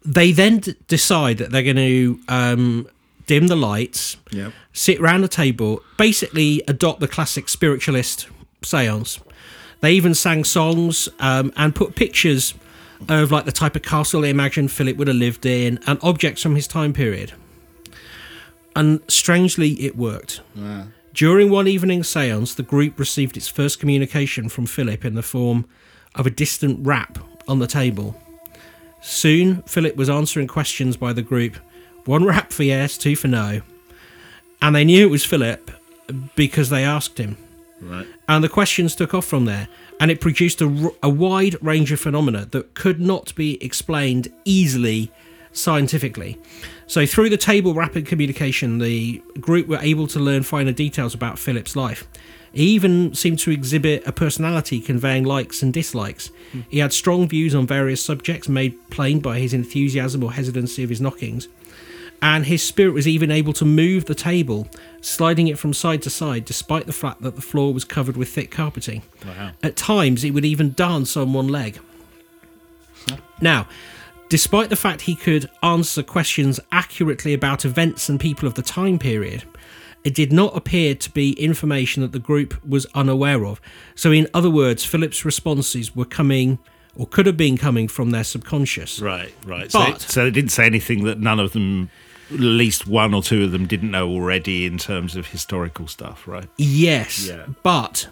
[0.03, 2.87] They then d- decide that they're going to um,
[3.27, 4.51] dim the lights, Yep.
[4.73, 8.27] sit round a table, basically adopt the classic spiritualist
[8.63, 9.19] seance.
[9.81, 12.53] They even sang songs um, and put pictures
[13.09, 16.41] of like the type of castle they imagined Philip would have lived in and objects
[16.43, 17.33] from his time period.
[18.75, 20.41] And strangely, it worked.
[21.13, 25.65] During one evening seance, the group received its first communication from Philip in the form
[26.15, 28.15] of a distant rap on the table.
[29.01, 31.57] Soon, Philip was answering questions by the group
[32.05, 33.61] one rap for yes, two for no.
[34.61, 35.69] And they knew it was Philip
[36.35, 37.37] because they asked him.
[37.81, 38.07] Right.
[38.27, 39.67] And the questions took off from there,
[39.99, 45.11] and it produced a wide range of phenomena that could not be explained easily
[45.53, 46.37] scientifically.
[46.87, 51.39] So, through the table rapid communication, the group were able to learn finer details about
[51.39, 52.07] Philip's life.
[52.53, 56.31] He even seemed to exhibit a personality conveying likes and dislikes.
[56.67, 60.89] He had strong views on various subjects, made plain by his enthusiasm or hesitancy of
[60.89, 61.47] his knockings
[62.21, 64.67] and his spirit was even able to move the table,
[65.01, 68.29] sliding it from side to side, despite the fact that the floor was covered with
[68.29, 69.01] thick carpeting.
[69.25, 69.51] Wow.
[69.63, 71.79] At times, it would even dance on one leg.
[73.41, 73.67] Now,
[74.31, 78.97] despite the fact he could answer questions accurately about events and people of the time
[78.97, 79.43] period,
[80.05, 83.59] it did not appear to be information that the group was unaware of.
[83.93, 86.59] So, in other words, Philip's responses were coming,
[86.95, 89.01] or could have been coming, from their subconscious.
[89.01, 89.69] Right, right.
[89.69, 91.89] So, But- it, so they didn't say anything that none of them,
[92.33, 96.25] at least one or two of them, didn't know already in terms of historical stuff,
[96.25, 96.47] right?
[96.57, 97.47] Yes, Yeah.
[97.63, 98.07] but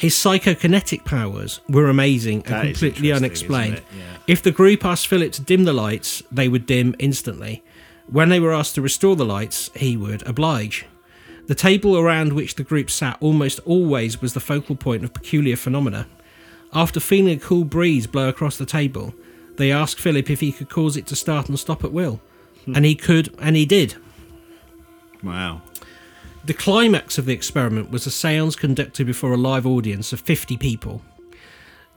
[0.00, 3.82] his psychokinetic powers were amazing and is completely unexplained.
[3.94, 4.16] Yeah.
[4.26, 7.62] If the group asked Philip to dim the lights, they would dim instantly.
[8.06, 10.86] When they were asked to restore the lights, he would oblige.
[11.48, 15.56] The table around which the group sat almost always was the focal point of peculiar
[15.56, 16.06] phenomena.
[16.72, 19.14] After feeling a cool breeze blow across the table,
[19.58, 22.22] they asked Philip if he could cause it to start and stop at will.
[22.64, 22.76] Hmm.
[22.76, 23.96] And he could, and he did.
[25.22, 25.60] Wow.
[26.50, 30.56] The climax of the experiment was a seance conducted before a live audience of 50
[30.56, 31.00] people.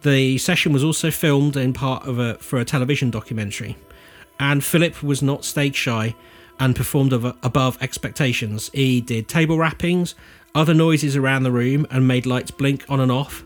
[0.04, 3.78] The session was also filmed in part of a, for a television documentary,
[4.40, 6.14] and Philip was not stage shy
[6.60, 8.70] and performed above expectations.
[8.76, 10.14] He did table rappings,
[10.54, 13.44] other noises around the room, and made lights blink on and off.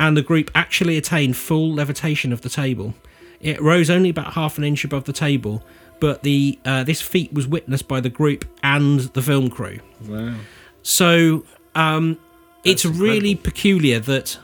[0.00, 2.94] And the group actually attained full levitation of the table.
[3.40, 5.62] It rose only about half an inch above the table,
[6.00, 9.78] but the uh, this feat was witnessed by the group and the film crew.
[10.08, 10.34] Wow.
[10.82, 11.44] So
[11.74, 12.18] um,
[12.64, 14.38] it's really peculiar that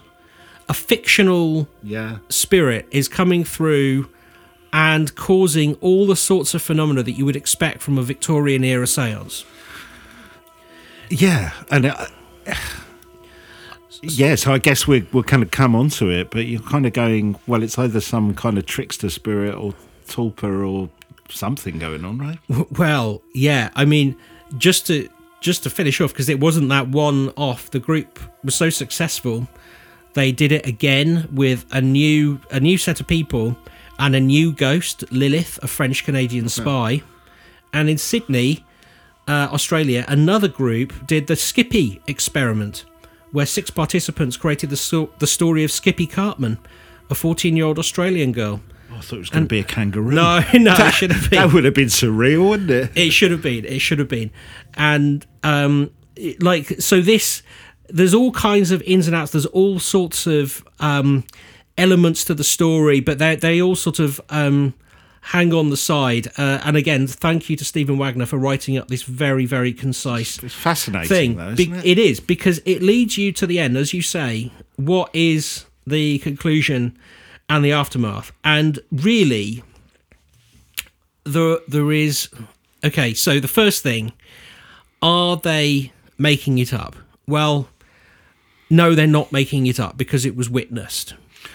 [0.68, 2.18] a fictional Yeah.
[2.28, 4.09] spirit is coming through
[4.72, 8.86] and causing all the sorts of phenomena that you would expect from a Victorian era
[8.86, 9.44] seance.
[11.09, 12.07] Yeah, and uh,
[14.02, 16.92] yeah, so I guess we we'll kind of come onto it, but you're kind of
[16.92, 19.74] going, well, it's either some kind of trickster spirit or
[20.09, 20.90] tulpa or
[21.31, 22.39] something going on, right?
[22.79, 24.16] Well, yeah, I mean,
[24.57, 25.09] just to
[25.41, 27.70] just to finish off because it wasn't that one off.
[27.70, 29.47] The group was so successful,
[30.14, 33.57] they did it again with a new a new set of people
[33.99, 37.03] and a new ghost, Lilith, a French Canadian spy,
[37.72, 38.64] and in Sydney,
[39.29, 42.85] uh, Australia, another group did the Skippy experiment,
[43.33, 46.59] where six participants created the sto- the story of Skippy Cartman,
[47.11, 48.61] a 14 year old Australian girl.
[48.97, 50.12] I thought it was going to be a kangaroo.
[50.14, 51.38] No, no, it should have been.
[51.40, 52.90] that would have been surreal, wouldn't it?
[52.97, 53.64] It should have been.
[53.64, 54.30] It should have been.
[54.74, 57.42] And um, it- like so, this
[57.88, 59.32] there's all kinds of ins and outs.
[59.32, 61.24] There's all sorts of um,
[61.78, 64.74] elements to the story, but they they all sort of um,
[65.20, 66.28] hang on the side.
[66.38, 70.42] Uh, and again, thank you to Stephen Wagner for writing up this very very concise
[70.42, 71.36] It's fascinating, thing.
[71.36, 71.84] though, Be- it?
[71.84, 74.51] it is because it leads you to the end, as you say.
[74.76, 76.99] What is the conclusion
[77.49, 78.32] and the aftermath?
[78.44, 79.62] And really,
[81.24, 82.28] there there is
[82.84, 83.14] okay.
[83.14, 84.12] So the first thing,
[85.03, 86.97] are they making it up?
[87.26, 87.68] Well,
[88.70, 91.14] no, they're not making it up because it was witnessed.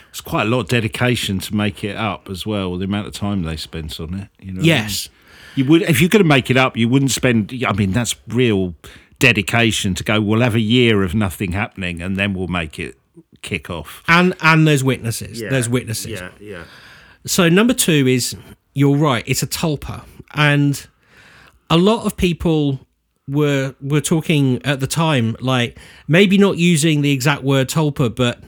[0.09, 2.77] It's quite a lot of dedication to make it up as well.
[2.77, 4.27] The amount of time they spent on it.
[4.39, 4.59] You know.
[4.59, 5.09] what I Yes.
[5.09, 5.17] mean?
[5.55, 7.53] You would if you're going to make it up, you wouldn't spend.
[7.67, 8.75] I mean, that's real
[9.19, 10.19] dedication to go.
[10.21, 12.97] We'll have a year of nothing happening, and then we'll make it
[13.41, 14.03] kick off.
[14.07, 15.39] And and there's witnesses.
[15.39, 16.11] There's witnesses.
[16.11, 16.63] Yeah, yeah.
[17.25, 18.35] So number two is
[18.73, 19.23] you're right.
[19.27, 20.87] It's a tulpa, and
[21.69, 22.79] a lot of people
[23.27, 25.77] were were talking at the time, like
[26.07, 28.39] maybe not using the exact word tulpa, but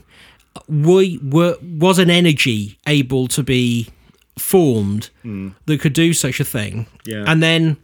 [0.67, 3.89] we were was an energy able to be
[4.37, 5.49] formed hmm.
[5.65, 6.87] that could do such a thing.
[7.05, 7.23] Yeah.
[7.27, 7.77] And then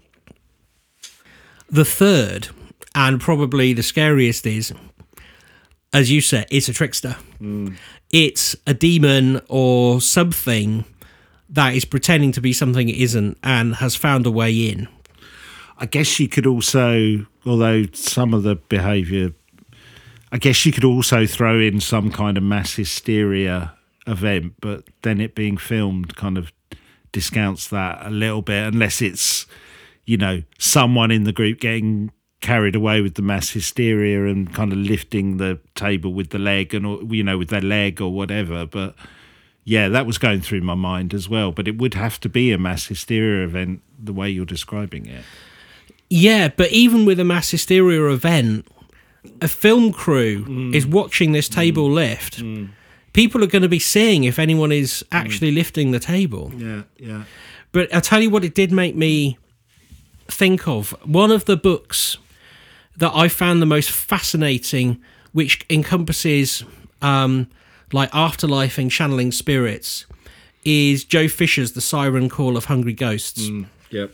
[1.70, 2.50] the third,
[2.96, 4.74] and probably the scariest, is
[5.94, 7.16] as you said, it's a trickster.
[8.12, 10.86] It's a demon or something
[11.50, 14.88] that is pretending to be something it isn't and has found a way in.
[15.78, 19.34] I guess you could also, although some of the behaviour,
[20.32, 23.74] I guess you could also throw in some kind of mass hysteria
[24.06, 26.52] event, but then it being filmed kind of
[27.12, 29.48] discounts that a little bit, unless it's,
[30.06, 32.12] you know, someone in the group getting
[32.42, 36.74] carried away with the mass hysteria and kind of lifting the table with the leg
[36.74, 38.66] and, you know, with their leg or whatever.
[38.66, 38.96] But
[39.66, 41.52] yeah, that was going through my mind as well.
[41.52, 45.24] But it would have to be a mass hysteria event the way you're describing it.
[46.10, 48.68] Yeah, but even with a mass hysteria event,
[49.42, 50.74] a film crew mm.
[50.74, 51.96] is watching this table mm.
[51.96, 52.42] lift.
[52.42, 52.70] Mm.
[53.14, 56.52] People are going to be seeing if anyone is actually lifting the table.
[56.56, 57.24] Yeah, yeah.
[57.72, 59.38] But I'll tell you what it did make me
[60.28, 60.92] think of.
[61.04, 62.18] One of the books
[63.00, 66.64] that I found the most fascinating, which encompasses
[67.02, 67.48] um,
[67.92, 70.06] like afterlife and channeling spirits,
[70.64, 73.50] is Joe Fisher's The Siren Call of Hungry Ghosts.
[73.90, 74.12] Yep.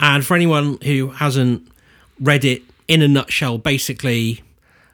[0.00, 1.66] And for anyone who hasn't
[2.20, 4.42] read it, in a nutshell, basically,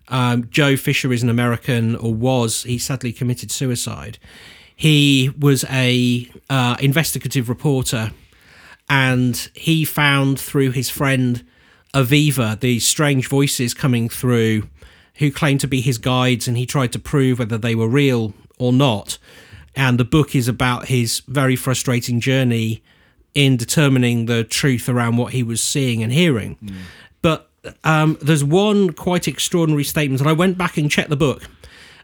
[0.09, 2.63] um, Joe Fisher is an American, or was.
[2.63, 4.19] He sadly committed suicide.
[4.77, 8.13] He was a uh, investigative reporter,
[8.89, 11.45] and he found through his friend
[11.95, 14.69] Aviva these strange voices coming through,
[15.17, 18.35] who claimed to be his guides, and he tried to prove whether they were real
[18.59, 19.19] or not.
[19.75, 22.83] And the book is about his very frustrating journey
[23.35, 26.57] in determining the truth around what he was seeing and hearing.
[27.23, 27.49] But
[27.85, 31.49] um, there's one quite extraordinary statement, and I went back and checked the book,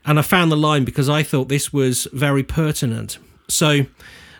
[0.05, 3.19] and I found the line because I thought this was very pertinent.
[3.49, 3.87] So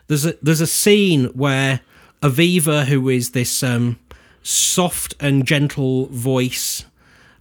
[0.07, 1.81] there's a there's a scene where
[2.23, 3.99] Aviva, who is this um,
[4.45, 6.85] soft and gentle voice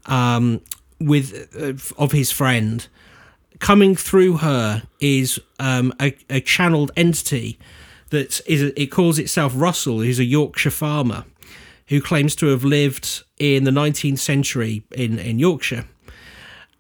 [0.08, 0.62] um,
[1.00, 2.88] with uh, of his friend,
[3.60, 7.60] coming through her is um, a, a channeled entity
[8.10, 11.26] that is it calls itself Russell, who's a Yorkshire farmer
[11.88, 15.86] who claims to have lived in the 19th century in, in Yorkshire,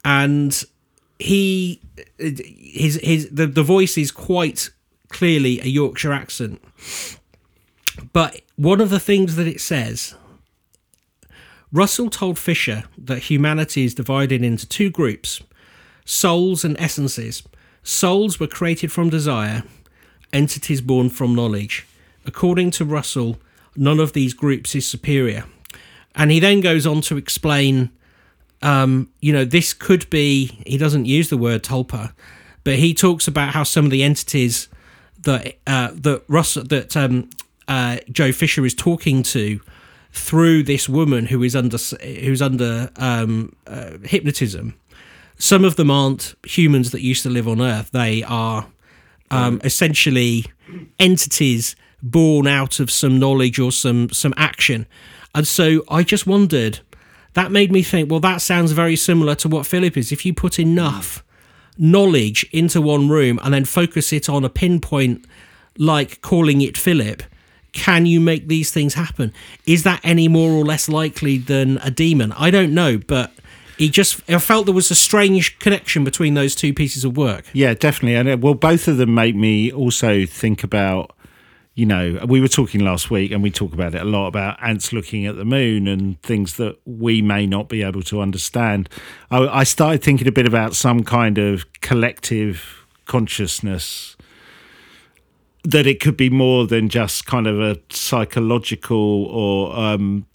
[0.05, 0.63] and
[1.19, 1.81] he
[2.17, 4.69] his his the, the voice is quite
[5.09, 6.61] clearly a Yorkshire accent.
[8.11, 10.15] But one of the things that it says
[11.71, 15.41] Russell told Fisher that humanity is divided into two groups
[16.05, 17.43] souls and essences.
[17.81, 19.63] Souls were created from desire,
[20.31, 21.85] entities born from knowledge.
[22.25, 23.37] according to Russell,
[23.75, 25.45] none of these groups is superior.
[26.15, 27.91] And he then goes on to explain,
[28.61, 32.13] um, you know, this could be, he doesn't use the word tulpa,
[32.63, 34.69] but he talks about how some of the entities
[35.19, 37.29] that uh, that Russell that um,
[37.67, 39.59] uh, Joe Fisher is talking to
[40.11, 44.75] through this woman who is under who's under um, uh, hypnotism.
[45.37, 47.89] Some of them aren't humans that used to live on Earth.
[47.91, 48.67] They are
[49.31, 50.45] um, essentially
[50.99, 54.85] entities born out of some knowledge or some some action.
[55.35, 56.79] And so I just wondered.
[57.33, 58.11] That made me think.
[58.11, 60.11] Well, that sounds very similar to what Philip is.
[60.11, 61.23] If you put enough
[61.79, 65.25] knowledge into one room and then focus it on a pinpoint,
[65.75, 67.23] like calling it Philip,
[67.73, 69.33] can you make these things happen?
[69.65, 72.31] Is that any more or less likely than a demon?
[72.33, 73.33] I don't know, but
[73.77, 77.45] he just I felt there was a strange connection between those two pieces of work.
[77.53, 78.15] Yeah, definitely.
[78.15, 81.15] And uh, well, both of them make me also think about,
[81.73, 84.61] you know, we were talking last week and we talk about it a lot about
[84.61, 88.87] ants looking at the moon and things that we may not be able to understand.
[89.31, 94.12] I, I started thinking a bit about some kind of collective consciousness
[95.63, 100.25] that it could be more than just kind of a psychological or um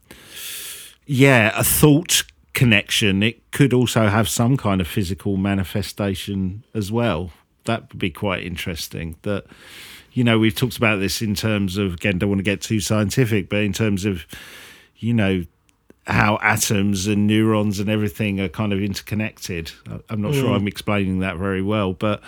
[1.07, 2.24] yeah a thought
[2.59, 3.22] connection.
[3.22, 7.31] It could also have some kind of physical manifestation as well.
[7.66, 9.45] That would be quite interesting that
[10.12, 12.81] you know we've talked about this in terms of again don't want to get too
[12.81, 14.26] scientific but in terms of
[14.97, 15.45] you know
[16.07, 19.70] how atoms and neurons and everything are kind of interconnected.
[20.09, 22.22] I'm not sure i'm explaining that very well but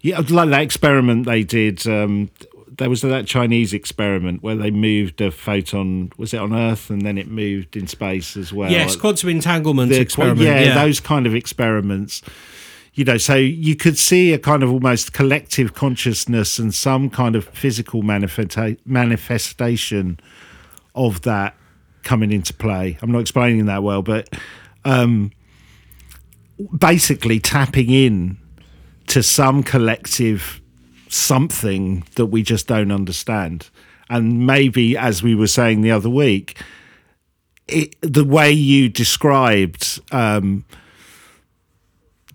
[0.00, 1.86] yeah, like that experiment they did.
[1.86, 2.30] Um,
[2.68, 6.10] there was that Chinese experiment where they moved a photon.
[6.16, 8.70] Was it on Earth and then it moved in space as well?
[8.70, 10.40] Yes, quantum entanglement The- experiment.
[10.40, 12.22] Yeah, Yeah, those kind of experiments.
[12.94, 17.36] You know, so you could see a kind of almost collective consciousness and some kind
[17.36, 20.18] of physical manifesta- manifestation
[20.94, 21.54] of that
[22.02, 22.98] coming into play.
[23.02, 24.28] I'm not explaining that well, but
[24.84, 25.30] um,
[26.76, 28.38] basically tapping in
[29.10, 30.60] to some collective
[31.08, 33.68] something that we just don't understand.
[34.08, 36.60] And maybe, as we were saying the other week,
[37.66, 40.64] it, the way you described um,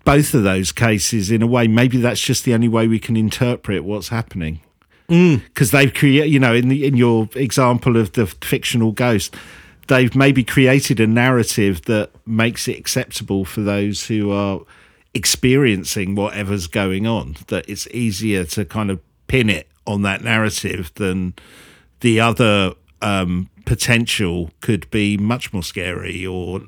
[0.04, 3.16] both of those cases, in a way, maybe that's just the only way we can
[3.16, 4.60] interpret what's happening.
[5.08, 9.34] Because they've created, you know, in the in your example of the fictional ghost,
[9.86, 14.60] they've maybe created a narrative that makes it acceptable for those who are
[15.16, 17.36] experiencing whatever's going on.
[17.48, 21.34] That it's easier to kind of pin it on that narrative than
[22.00, 26.62] the other um, potential could be much more scary or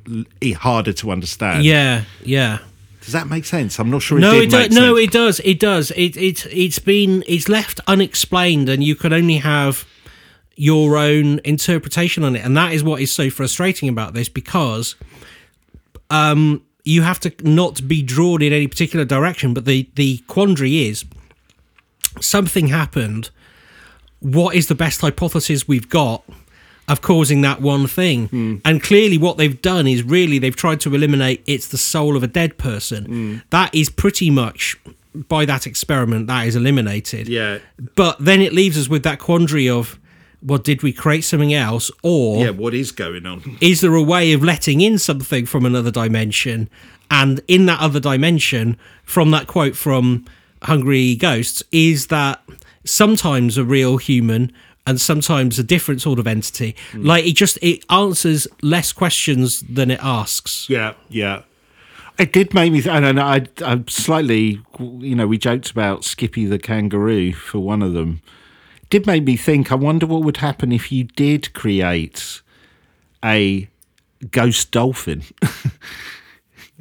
[0.57, 1.65] harder to understand.
[1.65, 2.59] yeah, yeah.
[3.01, 3.79] Does that make sense?
[3.79, 4.19] I'm not sure.
[4.19, 4.71] It no, it does.
[4.71, 5.41] No, it does.
[5.41, 5.91] It does.
[5.93, 9.87] It it it's been it's left unexplained, and you can only have
[10.57, 14.95] your own interpretation on it, and that is what is so frustrating about this because
[16.11, 19.55] um you have to not be drawn in any particular direction.
[19.55, 21.05] But the the quandary is
[22.21, 23.31] something happened.
[24.21, 26.25] What is the best hypothesis we've got?
[26.89, 28.29] Of causing that one thing.
[28.29, 28.57] Hmm.
[28.65, 32.23] And clearly, what they've done is really they've tried to eliminate it's the soul of
[32.23, 33.05] a dead person.
[33.05, 33.37] Hmm.
[33.51, 34.79] That is pretty much
[35.15, 37.29] by that experiment, that is eliminated.
[37.29, 37.59] Yeah.
[37.95, 39.99] But then it leaves us with that quandary of,
[40.43, 41.91] well, did we create something else?
[42.03, 42.51] Or Yeah.
[42.51, 43.59] What is going on?
[43.61, 46.69] is there a way of letting in something from another dimension?
[47.11, 50.27] And in that other dimension, from that quote from
[50.63, 52.43] Hungry Ghosts, is that
[52.85, 54.53] sometimes a real human
[54.87, 56.75] and sometimes a different sort of entity.
[56.93, 57.05] Hmm.
[57.05, 60.69] Like it just it answers less questions than it asks.
[60.69, 60.95] Yeah.
[61.09, 61.43] Yeah.
[62.19, 62.81] It did make me.
[62.81, 63.25] Th- I don't know.
[63.25, 68.23] I, I slightly, you know, we joked about Skippy the kangaroo for one of them.
[68.91, 69.71] Did make me think.
[69.71, 72.41] I wonder what would happen if you did create
[73.25, 73.69] a
[74.31, 75.23] ghost dolphin.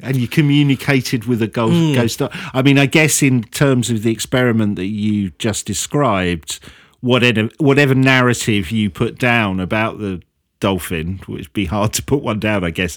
[0.00, 1.74] And you communicated with a ghost.
[1.74, 1.94] Hmm.
[1.94, 2.22] ghost.
[2.54, 6.60] I mean, I guess in terms of the experiment that you just described,
[7.00, 10.22] whatever whatever narrative you put down about the
[10.60, 12.96] dolphin, which would be hard to put one down, I guess.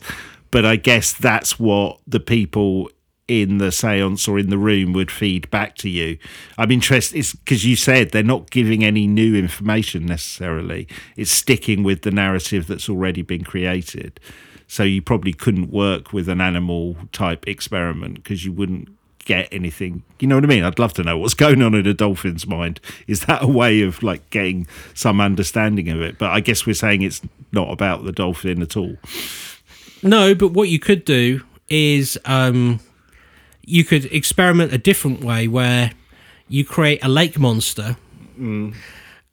[0.51, 2.91] But I guess that's what the people
[3.27, 6.17] in the seance or in the room would feed back to you.
[6.57, 10.87] I'm interested because you said they're not giving any new information necessarily.
[11.15, 14.19] It's sticking with the narrative that's already been created.
[14.67, 18.89] So you probably couldn't work with an animal type experiment because you wouldn't
[19.25, 20.03] get anything.
[20.19, 20.63] You know what I mean?
[20.63, 22.79] I'd love to know what's going on in a dolphin's mind.
[23.07, 26.17] Is that a way of like getting some understanding of it?
[26.17, 28.97] But I guess we're saying it's not about the dolphin at all.
[30.03, 32.79] No, but what you could do is um,
[33.63, 35.91] you could experiment a different way where
[36.47, 37.95] you create a lake monster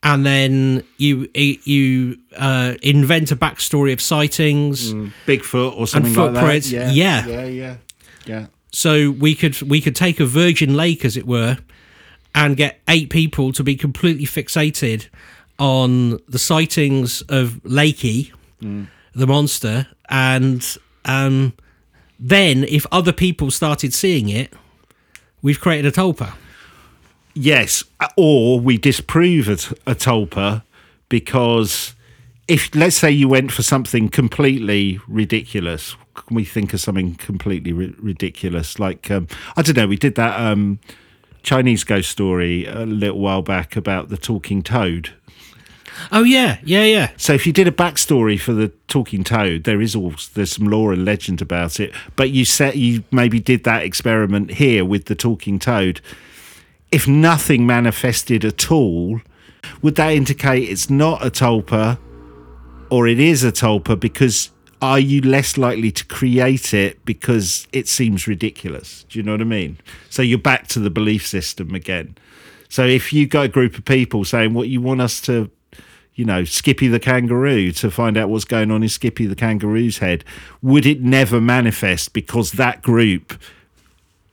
[0.02, 4.92] and then you you uh, invent a backstory of sightings.
[5.26, 6.66] Bigfoot or something like that.
[6.70, 7.26] Yeah, yeah.
[7.26, 7.76] yeah, yeah,
[8.26, 8.46] yeah.
[8.70, 11.58] So we could we could take a virgin lake, as it were,
[12.34, 15.08] and get eight people to be completely fixated
[15.58, 18.32] on the sightings of Lakey,
[19.14, 21.54] the monster, and um,
[22.18, 24.52] then if other people started seeing it,
[25.42, 26.34] we've created a tulpa.
[27.34, 27.84] Yes,
[28.16, 30.62] or we disprove a tulpa
[31.08, 31.94] because
[32.48, 37.72] if let's say you went for something completely ridiculous, can we think of something completely
[37.72, 38.78] ri- ridiculous?
[38.78, 40.80] Like um, I don't know, we did that um,
[41.42, 45.14] Chinese ghost story a little while back about the talking toad.
[46.12, 47.10] Oh yeah, yeah, yeah.
[47.16, 50.66] So if you did a backstory for the talking toad, there is all there's some
[50.66, 51.92] lore and legend about it.
[52.16, 56.00] But you set you maybe did that experiment here with the talking toad.
[56.90, 59.20] If nothing manifested at all,
[59.82, 61.98] would that indicate it's not a tulpa
[62.90, 63.98] or it is a tulpa?
[63.98, 69.04] Because are you less likely to create it because it seems ridiculous?
[69.08, 69.78] Do you know what I mean?
[70.08, 72.16] So you're back to the belief system again.
[72.68, 75.50] So if you got a group of people saying what you want us to
[76.18, 79.98] you know, Skippy the kangaroo to find out what's going on in Skippy the kangaroo's
[79.98, 80.24] head,
[80.60, 83.40] would it never manifest because that group,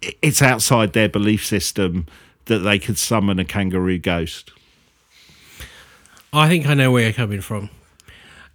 [0.01, 2.07] it's outside their belief system
[2.45, 4.51] that they could summon a kangaroo ghost?
[6.33, 7.69] I think I know where you're coming from.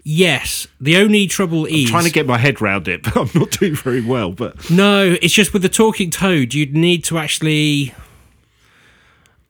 [0.02, 3.52] Yes, the only trouble is Trying to get my head round it, but I'm not
[3.52, 4.32] doing very well.
[4.32, 7.94] But No, it's just with the talking toad, you'd need to actually.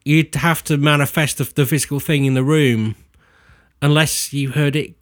[0.05, 2.97] You'd have to manifest the, the physical thing in the room,
[3.83, 4.95] unless you heard it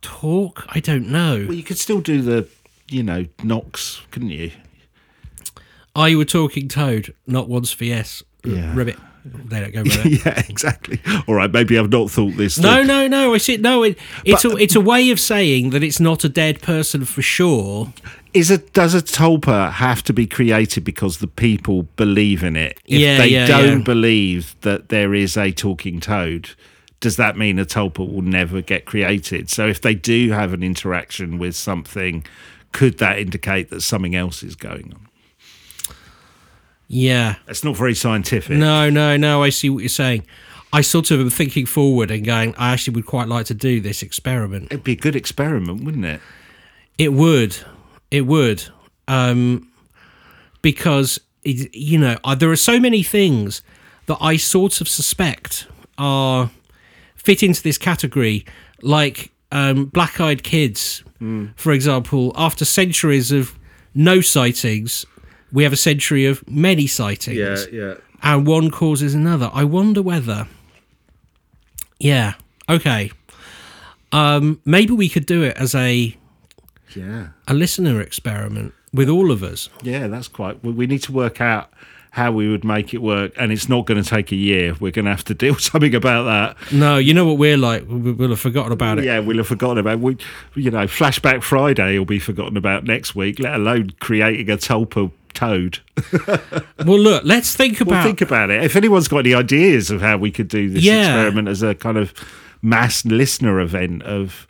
[0.00, 0.64] talk.
[0.68, 1.44] I don't know.
[1.48, 2.48] well, you could still do the,
[2.88, 4.50] you know, knocks, couldn't you?
[5.94, 7.14] Are you a talking toad?
[7.26, 8.22] Not once for yes.
[8.44, 8.74] Yeah.
[8.74, 8.96] Ribbit.
[9.24, 10.20] They don't go that.
[10.24, 11.00] yeah, exactly.
[11.28, 12.58] All right, maybe I've not thought this.
[12.58, 12.84] No, through.
[12.86, 13.34] no, no.
[13.34, 13.56] I see.
[13.56, 16.60] No, it, it's But- a it's a way of saying that it's not a dead
[16.60, 17.92] person for sure.
[18.34, 22.80] Is a does a tulpa have to be created because the people believe in it?
[22.86, 23.84] If Yeah, they yeah, don't yeah.
[23.84, 26.50] believe that there is a talking toad,
[27.02, 29.50] does that mean a tulpa will never get created?
[29.50, 32.24] So if they do have an interaction with something,
[32.70, 35.08] could that indicate that something else is going on?
[36.86, 37.36] Yeah.
[37.48, 38.56] It's not very scientific.
[38.56, 39.42] No, no, no.
[39.42, 40.24] I see what you're saying.
[40.72, 42.54] I sort of am thinking forward and going.
[42.56, 44.66] I actually would quite like to do this experiment.
[44.66, 46.20] It'd be a good experiment, wouldn't it?
[46.98, 47.56] It would.
[48.12, 48.64] It would.
[49.08, 49.72] Um,
[50.62, 53.60] because, it, you know, uh, there are so many things
[54.06, 55.66] that I sort of suspect
[55.98, 56.50] are
[57.24, 58.44] fit into this category,
[58.82, 61.02] like um, black eyed kids,
[61.56, 62.32] for example.
[62.36, 63.56] After centuries of
[63.94, 65.06] no sightings,
[65.52, 67.36] we have a century of many sightings.
[67.38, 67.56] yeah.
[67.72, 67.94] yeah.
[68.24, 69.50] And one causes another.
[69.52, 70.46] I wonder whether.
[71.98, 72.34] Yeah.
[72.68, 73.10] Okay.
[74.12, 76.16] Um, maybe we could do it as a
[76.94, 77.28] Yeah.
[77.48, 79.68] a listener experiment with all of us.
[79.82, 80.62] Yeah, that's quite.
[80.62, 81.72] We need to work out
[82.14, 84.74] how we would make it work, and it's not going to take a year.
[84.78, 86.72] We're going to have to do something about that.
[86.72, 87.86] No, you know what we're like.
[87.88, 89.04] We- We'll have forgotten about it.
[89.06, 89.98] Yeah, we'll have forgotten about.
[90.00, 90.18] We,
[90.54, 93.38] you know, Flashback Friday will be forgotten about next week.
[93.40, 95.78] Let alone creating a tulpa toad.
[96.84, 98.04] Well, look, let's think Well, about.
[98.04, 98.62] think about it.
[98.64, 101.02] If anyone's got any ideas of how we could do this Yeah.
[101.14, 102.12] experiment as a kind of
[102.60, 104.46] mass listener event of.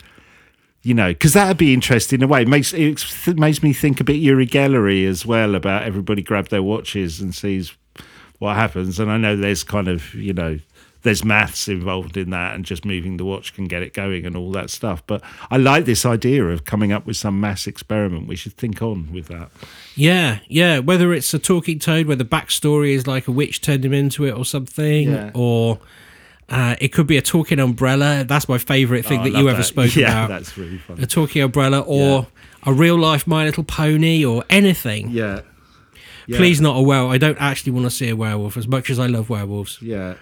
[0.84, 2.42] You know, because that'd be interesting in a way.
[2.42, 6.48] It makes it makes me think a bit Uri Geller as well about everybody grab
[6.48, 7.72] their watches and sees
[8.40, 8.98] what happens.
[8.98, 10.58] And I know there's kind of you know
[11.02, 14.36] there's maths involved in that, and just moving the watch can get it going and
[14.36, 15.04] all that stuff.
[15.06, 15.22] But
[15.52, 18.26] I like this idea of coming up with some mass experiment.
[18.26, 19.50] We should think on with that.
[19.94, 20.80] yeah, yeah.
[20.80, 24.24] Whether it's a talking toad, where the backstory is like a witch turned him into
[24.24, 25.30] it or something, Yeah.
[25.34, 25.78] or
[26.48, 28.24] uh, it could be a talking umbrella.
[28.24, 29.96] That's my favourite thing Oh, that you ever spoke about.
[29.96, 30.28] yeah, about.
[30.28, 30.98] that's really fun.
[31.00, 32.26] a talking umbrella or
[32.64, 35.10] a real life My Little Pony or anything.
[35.10, 35.40] Yeah.
[36.26, 36.36] Yeah.
[36.36, 37.12] Please not a werewolf.
[37.12, 39.78] I don't actually want to see a werewolf as much as I love werewolves.
[39.82, 40.14] Yeah.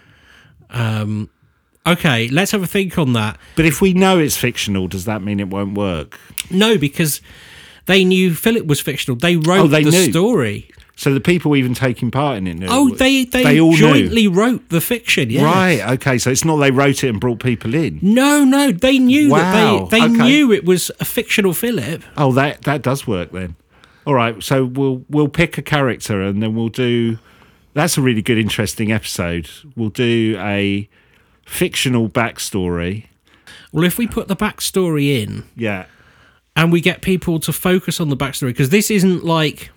[1.86, 3.38] Okay, let's have a think on that.
[3.56, 6.18] But if we know it's fictional, does that mean it won't work?
[6.50, 7.20] No, because
[7.86, 9.16] they knew Philip was fictional.
[9.16, 10.10] They wrote Oh, they the knew.
[10.10, 10.70] story.
[11.00, 12.66] So the people even taking part in it knew.
[12.68, 15.30] Oh, they they, all jointly wrote the fiction.
[15.30, 15.42] Yes.
[15.42, 15.80] Right.
[15.94, 16.18] Okay.
[16.18, 17.98] So it's not they wrote it and brought people in.
[18.02, 20.14] No, no, they knew Wow, that they they okay.
[20.24, 22.02] knew it was a fictional Philip.
[22.18, 23.56] Oh, that that does work then.
[24.04, 24.42] All right.
[24.42, 27.18] So we'll we'll pick a character and then we'll do.
[27.72, 29.48] That's a really good, interesting episode.
[29.74, 30.86] We'll do a
[31.46, 33.06] fictional backstory.
[33.72, 35.86] Well, if we put the backstory in Yeah.
[36.54, 39.70] and we get people to focus on the backstory, because this isn't like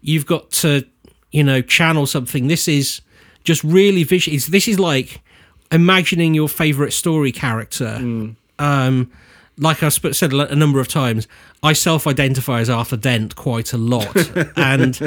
[0.00, 0.84] you've got to,
[1.30, 2.48] you know, channel something.
[2.48, 3.00] This is
[3.44, 4.36] just really visual.
[4.48, 5.20] This is like
[5.70, 7.96] imagining your favorite story character.
[8.58, 9.10] Um,
[9.58, 11.28] like I've said a number of times,
[11.62, 14.16] I self-identify as Arthur Dent quite a lot,
[14.56, 14.98] and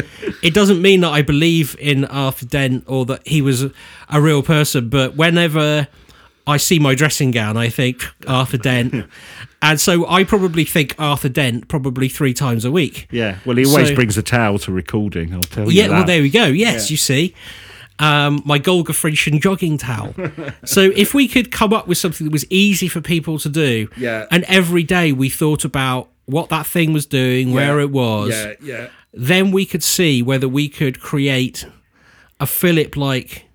[0.43, 3.63] it doesn't mean that I believe in Arthur Dent or that he was
[4.09, 4.89] a real person.
[4.89, 5.87] But whenever
[6.45, 9.05] I see my dressing gown, I think Arthur Dent,
[9.63, 13.07] and so I probably think Arthur Dent probably three times a week.
[13.09, 13.37] Yeah.
[13.45, 15.33] Well, he always So- brings a towel to recording.
[15.33, 15.93] I'll tell you Yeah, that.
[15.95, 16.45] well, there we go.
[16.45, 17.33] Yes, you see.
[17.99, 20.13] Um, my Golgafrinchan jogging towel.
[20.65, 23.87] so, if we could come up with something that was easy for people to do,
[23.97, 24.25] Yeah.
[24.31, 28.53] and every day we thought about what that thing was doing, where it was, Yeah.
[28.61, 28.87] Yeah.
[29.13, 31.65] then we could see whether we could create
[32.39, 33.45] a Philip like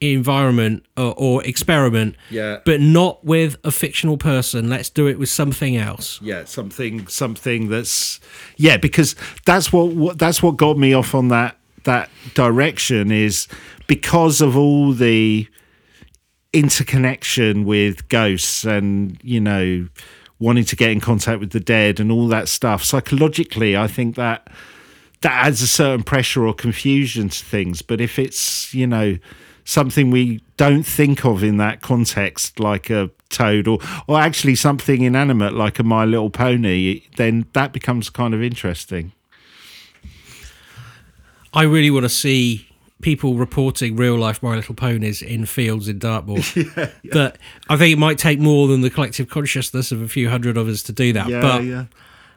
[0.00, 2.58] environment or, or experiment, Yeah.
[2.64, 4.68] but not with a fictional person.
[4.70, 6.18] Let's do it with something else.
[6.22, 8.18] yeah something something that's
[8.56, 13.46] yeah because that's what, what that's what got me off on that that direction is
[13.86, 15.46] because of all the
[16.52, 19.86] interconnection with ghosts and you know
[20.40, 24.16] wanting to get in contact with the dead and all that stuff psychologically i think
[24.16, 24.48] that
[25.20, 29.16] that adds a certain pressure or confusion to things but if it's you know
[29.70, 35.02] something we don't think of in that context like a toad or or actually something
[35.02, 39.12] inanimate like a my little pony then that becomes kind of interesting
[41.52, 42.68] I really want to see
[43.00, 46.38] people reporting real life My Little Ponies in fields in Dartmoor.
[47.12, 50.56] But I think it might take more than the collective consciousness of a few hundred
[50.56, 51.28] of us to do that.
[51.28, 51.84] but yeah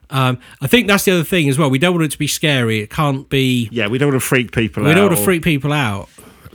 [0.10, 1.70] um, I think that's the other thing as well.
[1.72, 2.80] We don't want it to be scary.
[2.82, 3.70] It can't be.
[3.72, 6.10] yeah we don't want to freak people out we don't want to freak people out.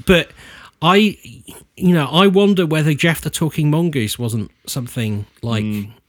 [0.07, 0.31] But
[0.81, 1.18] I,
[1.76, 5.64] you know, I wonder whether Jeff the Talking Mongoose wasn't something like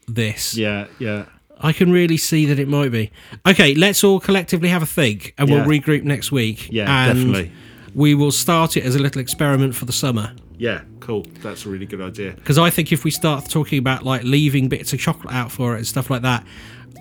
[0.06, 0.54] this.
[0.54, 0.58] Mm.
[0.58, 1.24] yeah yeah
[1.62, 3.10] I can really see that it might be.
[3.46, 6.68] Okay, let's all collectively have a think and we'll regroup next week.
[6.70, 7.52] Yeah, and definitely.
[7.94, 10.32] We will start it as a little experiment for the summer.
[10.58, 14.04] yeah cool that's a really good idea Because I think if we start talking about
[14.04, 16.44] like leaving bits of chocolate out for it and stuff like that,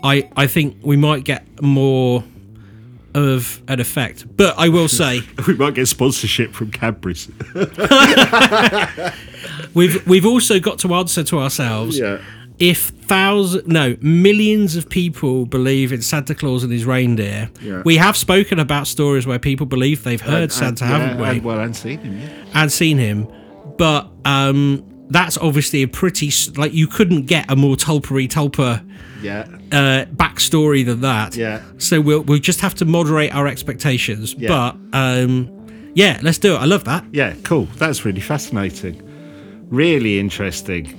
[0.04, 2.24] I, I think we might get more
[3.20, 4.26] of an effect.
[4.38, 7.30] But I will say we might get sponsorship from cadbury's
[9.74, 12.20] we've we've also got to answer to ourselves yeah
[12.58, 17.84] if thousands, no millions of people believe in Santa Claus and his reindeer, Yeah.
[17.86, 21.24] we have spoken about stories where people believe they've heard And- Santa, and- haven't yeah,
[21.32, 23.30] we, and- well and seen him yeah and seen him.
[23.78, 28.86] But um, that's obviously a pretty like you couldn't get a more tulpery tulper
[29.22, 31.36] yeah uh, backstory than that.
[31.36, 31.62] Yeah.
[31.78, 34.34] So we'll we'll just have to moderate our expectations.
[34.36, 34.50] Yeah.
[34.50, 36.58] But um, yeah, let's do it.
[36.58, 37.06] I love that.
[37.12, 37.66] Yeah, cool.
[37.76, 39.02] That's really fascinating.
[39.70, 40.96] Really interesting.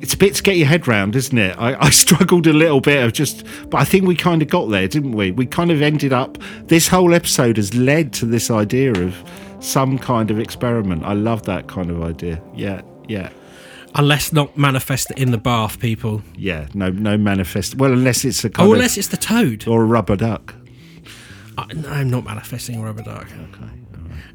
[0.00, 1.56] It's a bit to get your head round, isn't it?
[1.58, 4.66] I, I struggled a little bit of just, but I think we kind of got
[4.68, 5.30] there, didn't we?
[5.30, 9.16] We kind of ended up, this whole episode has led to this idea of
[9.60, 11.04] some kind of experiment.
[11.04, 12.42] I love that kind of idea.
[12.52, 13.30] Yeah, yeah.
[13.94, 16.22] Unless not manifest in the bath, people.
[16.36, 17.74] Yeah, no, no manifest.
[17.74, 19.66] Well, unless it's a kind Oh, of unless it's the toad.
[19.68, 20.54] or a rubber duck.
[21.58, 23.26] I, no, I'm not manifesting a rubber duck.
[23.26, 23.70] Okay.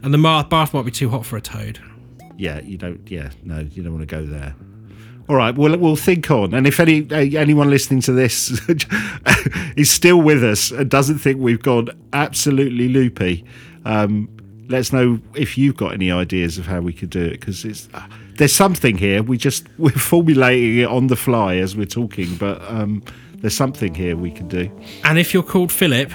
[0.03, 1.80] And the bath might be too hot for a toad.
[2.38, 3.01] Yeah, you don't.
[3.10, 4.53] Yeah, no, you don't want to go there.
[5.28, 6.53] All right, we'll we'll think on.
[6.53, 8.62] And if any anyone listening to this
[9.76, 13.43] is still with us and doesn't think we've gone absolutely loopy,
[13.86, 14.30] um,
[14.70, 17.63] let us know if you've got any ideas of how we could do it because
[17.65, 18.05] it's uh,
[18.36, 19.24] there's something here.
[19.24, 23.01] We just we're formulating it on the fly as we're talking, but um,
[23.36, 24.70] there's something here we can do.
[25.03, 26.11] And if you're called Philip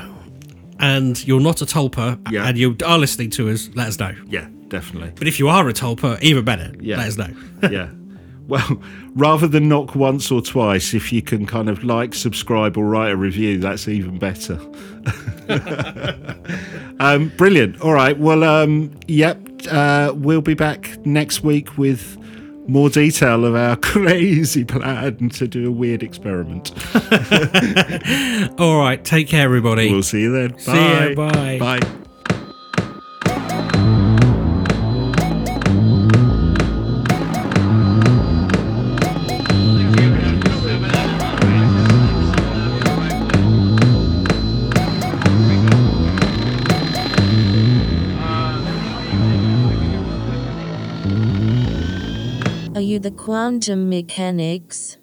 [0.80, 2.46] and you're not a tulpa Yeah.
[2.48, 4.14] and you are listening to us, let us know.
[4.28, 5.12] Yeah, definitely.
[5.14, 6.96] But if you are a tulpa, even better, Yeah.
[6.98, 7.28] let us know.
[7.70, 7.88] yeah.
[8.48, 8.82] Well,
[9.14, 13.12] rather than knock once or twice, if you can kind of like, subscribe, or write
[13.12, 14.58] a review, that's even better.
[17.00, 17.80] um, brilliant.
[17.80, 18.18] All right.
[18.18, 19.38] Well, um, yep.
[19.70, 22.18] Uh, we'll be back next week with
[22.68, 26.72] more detail of our crazy plan to do a weird experiment.
[28.60, 29.90] All right, take care, everybody.
[29.90, 30.58] We'll see you then.
[30.58, 31.58] See ya, bye.
[31.58, 31.80] Bye.
[53.02, 54.96] The quantum mechanics?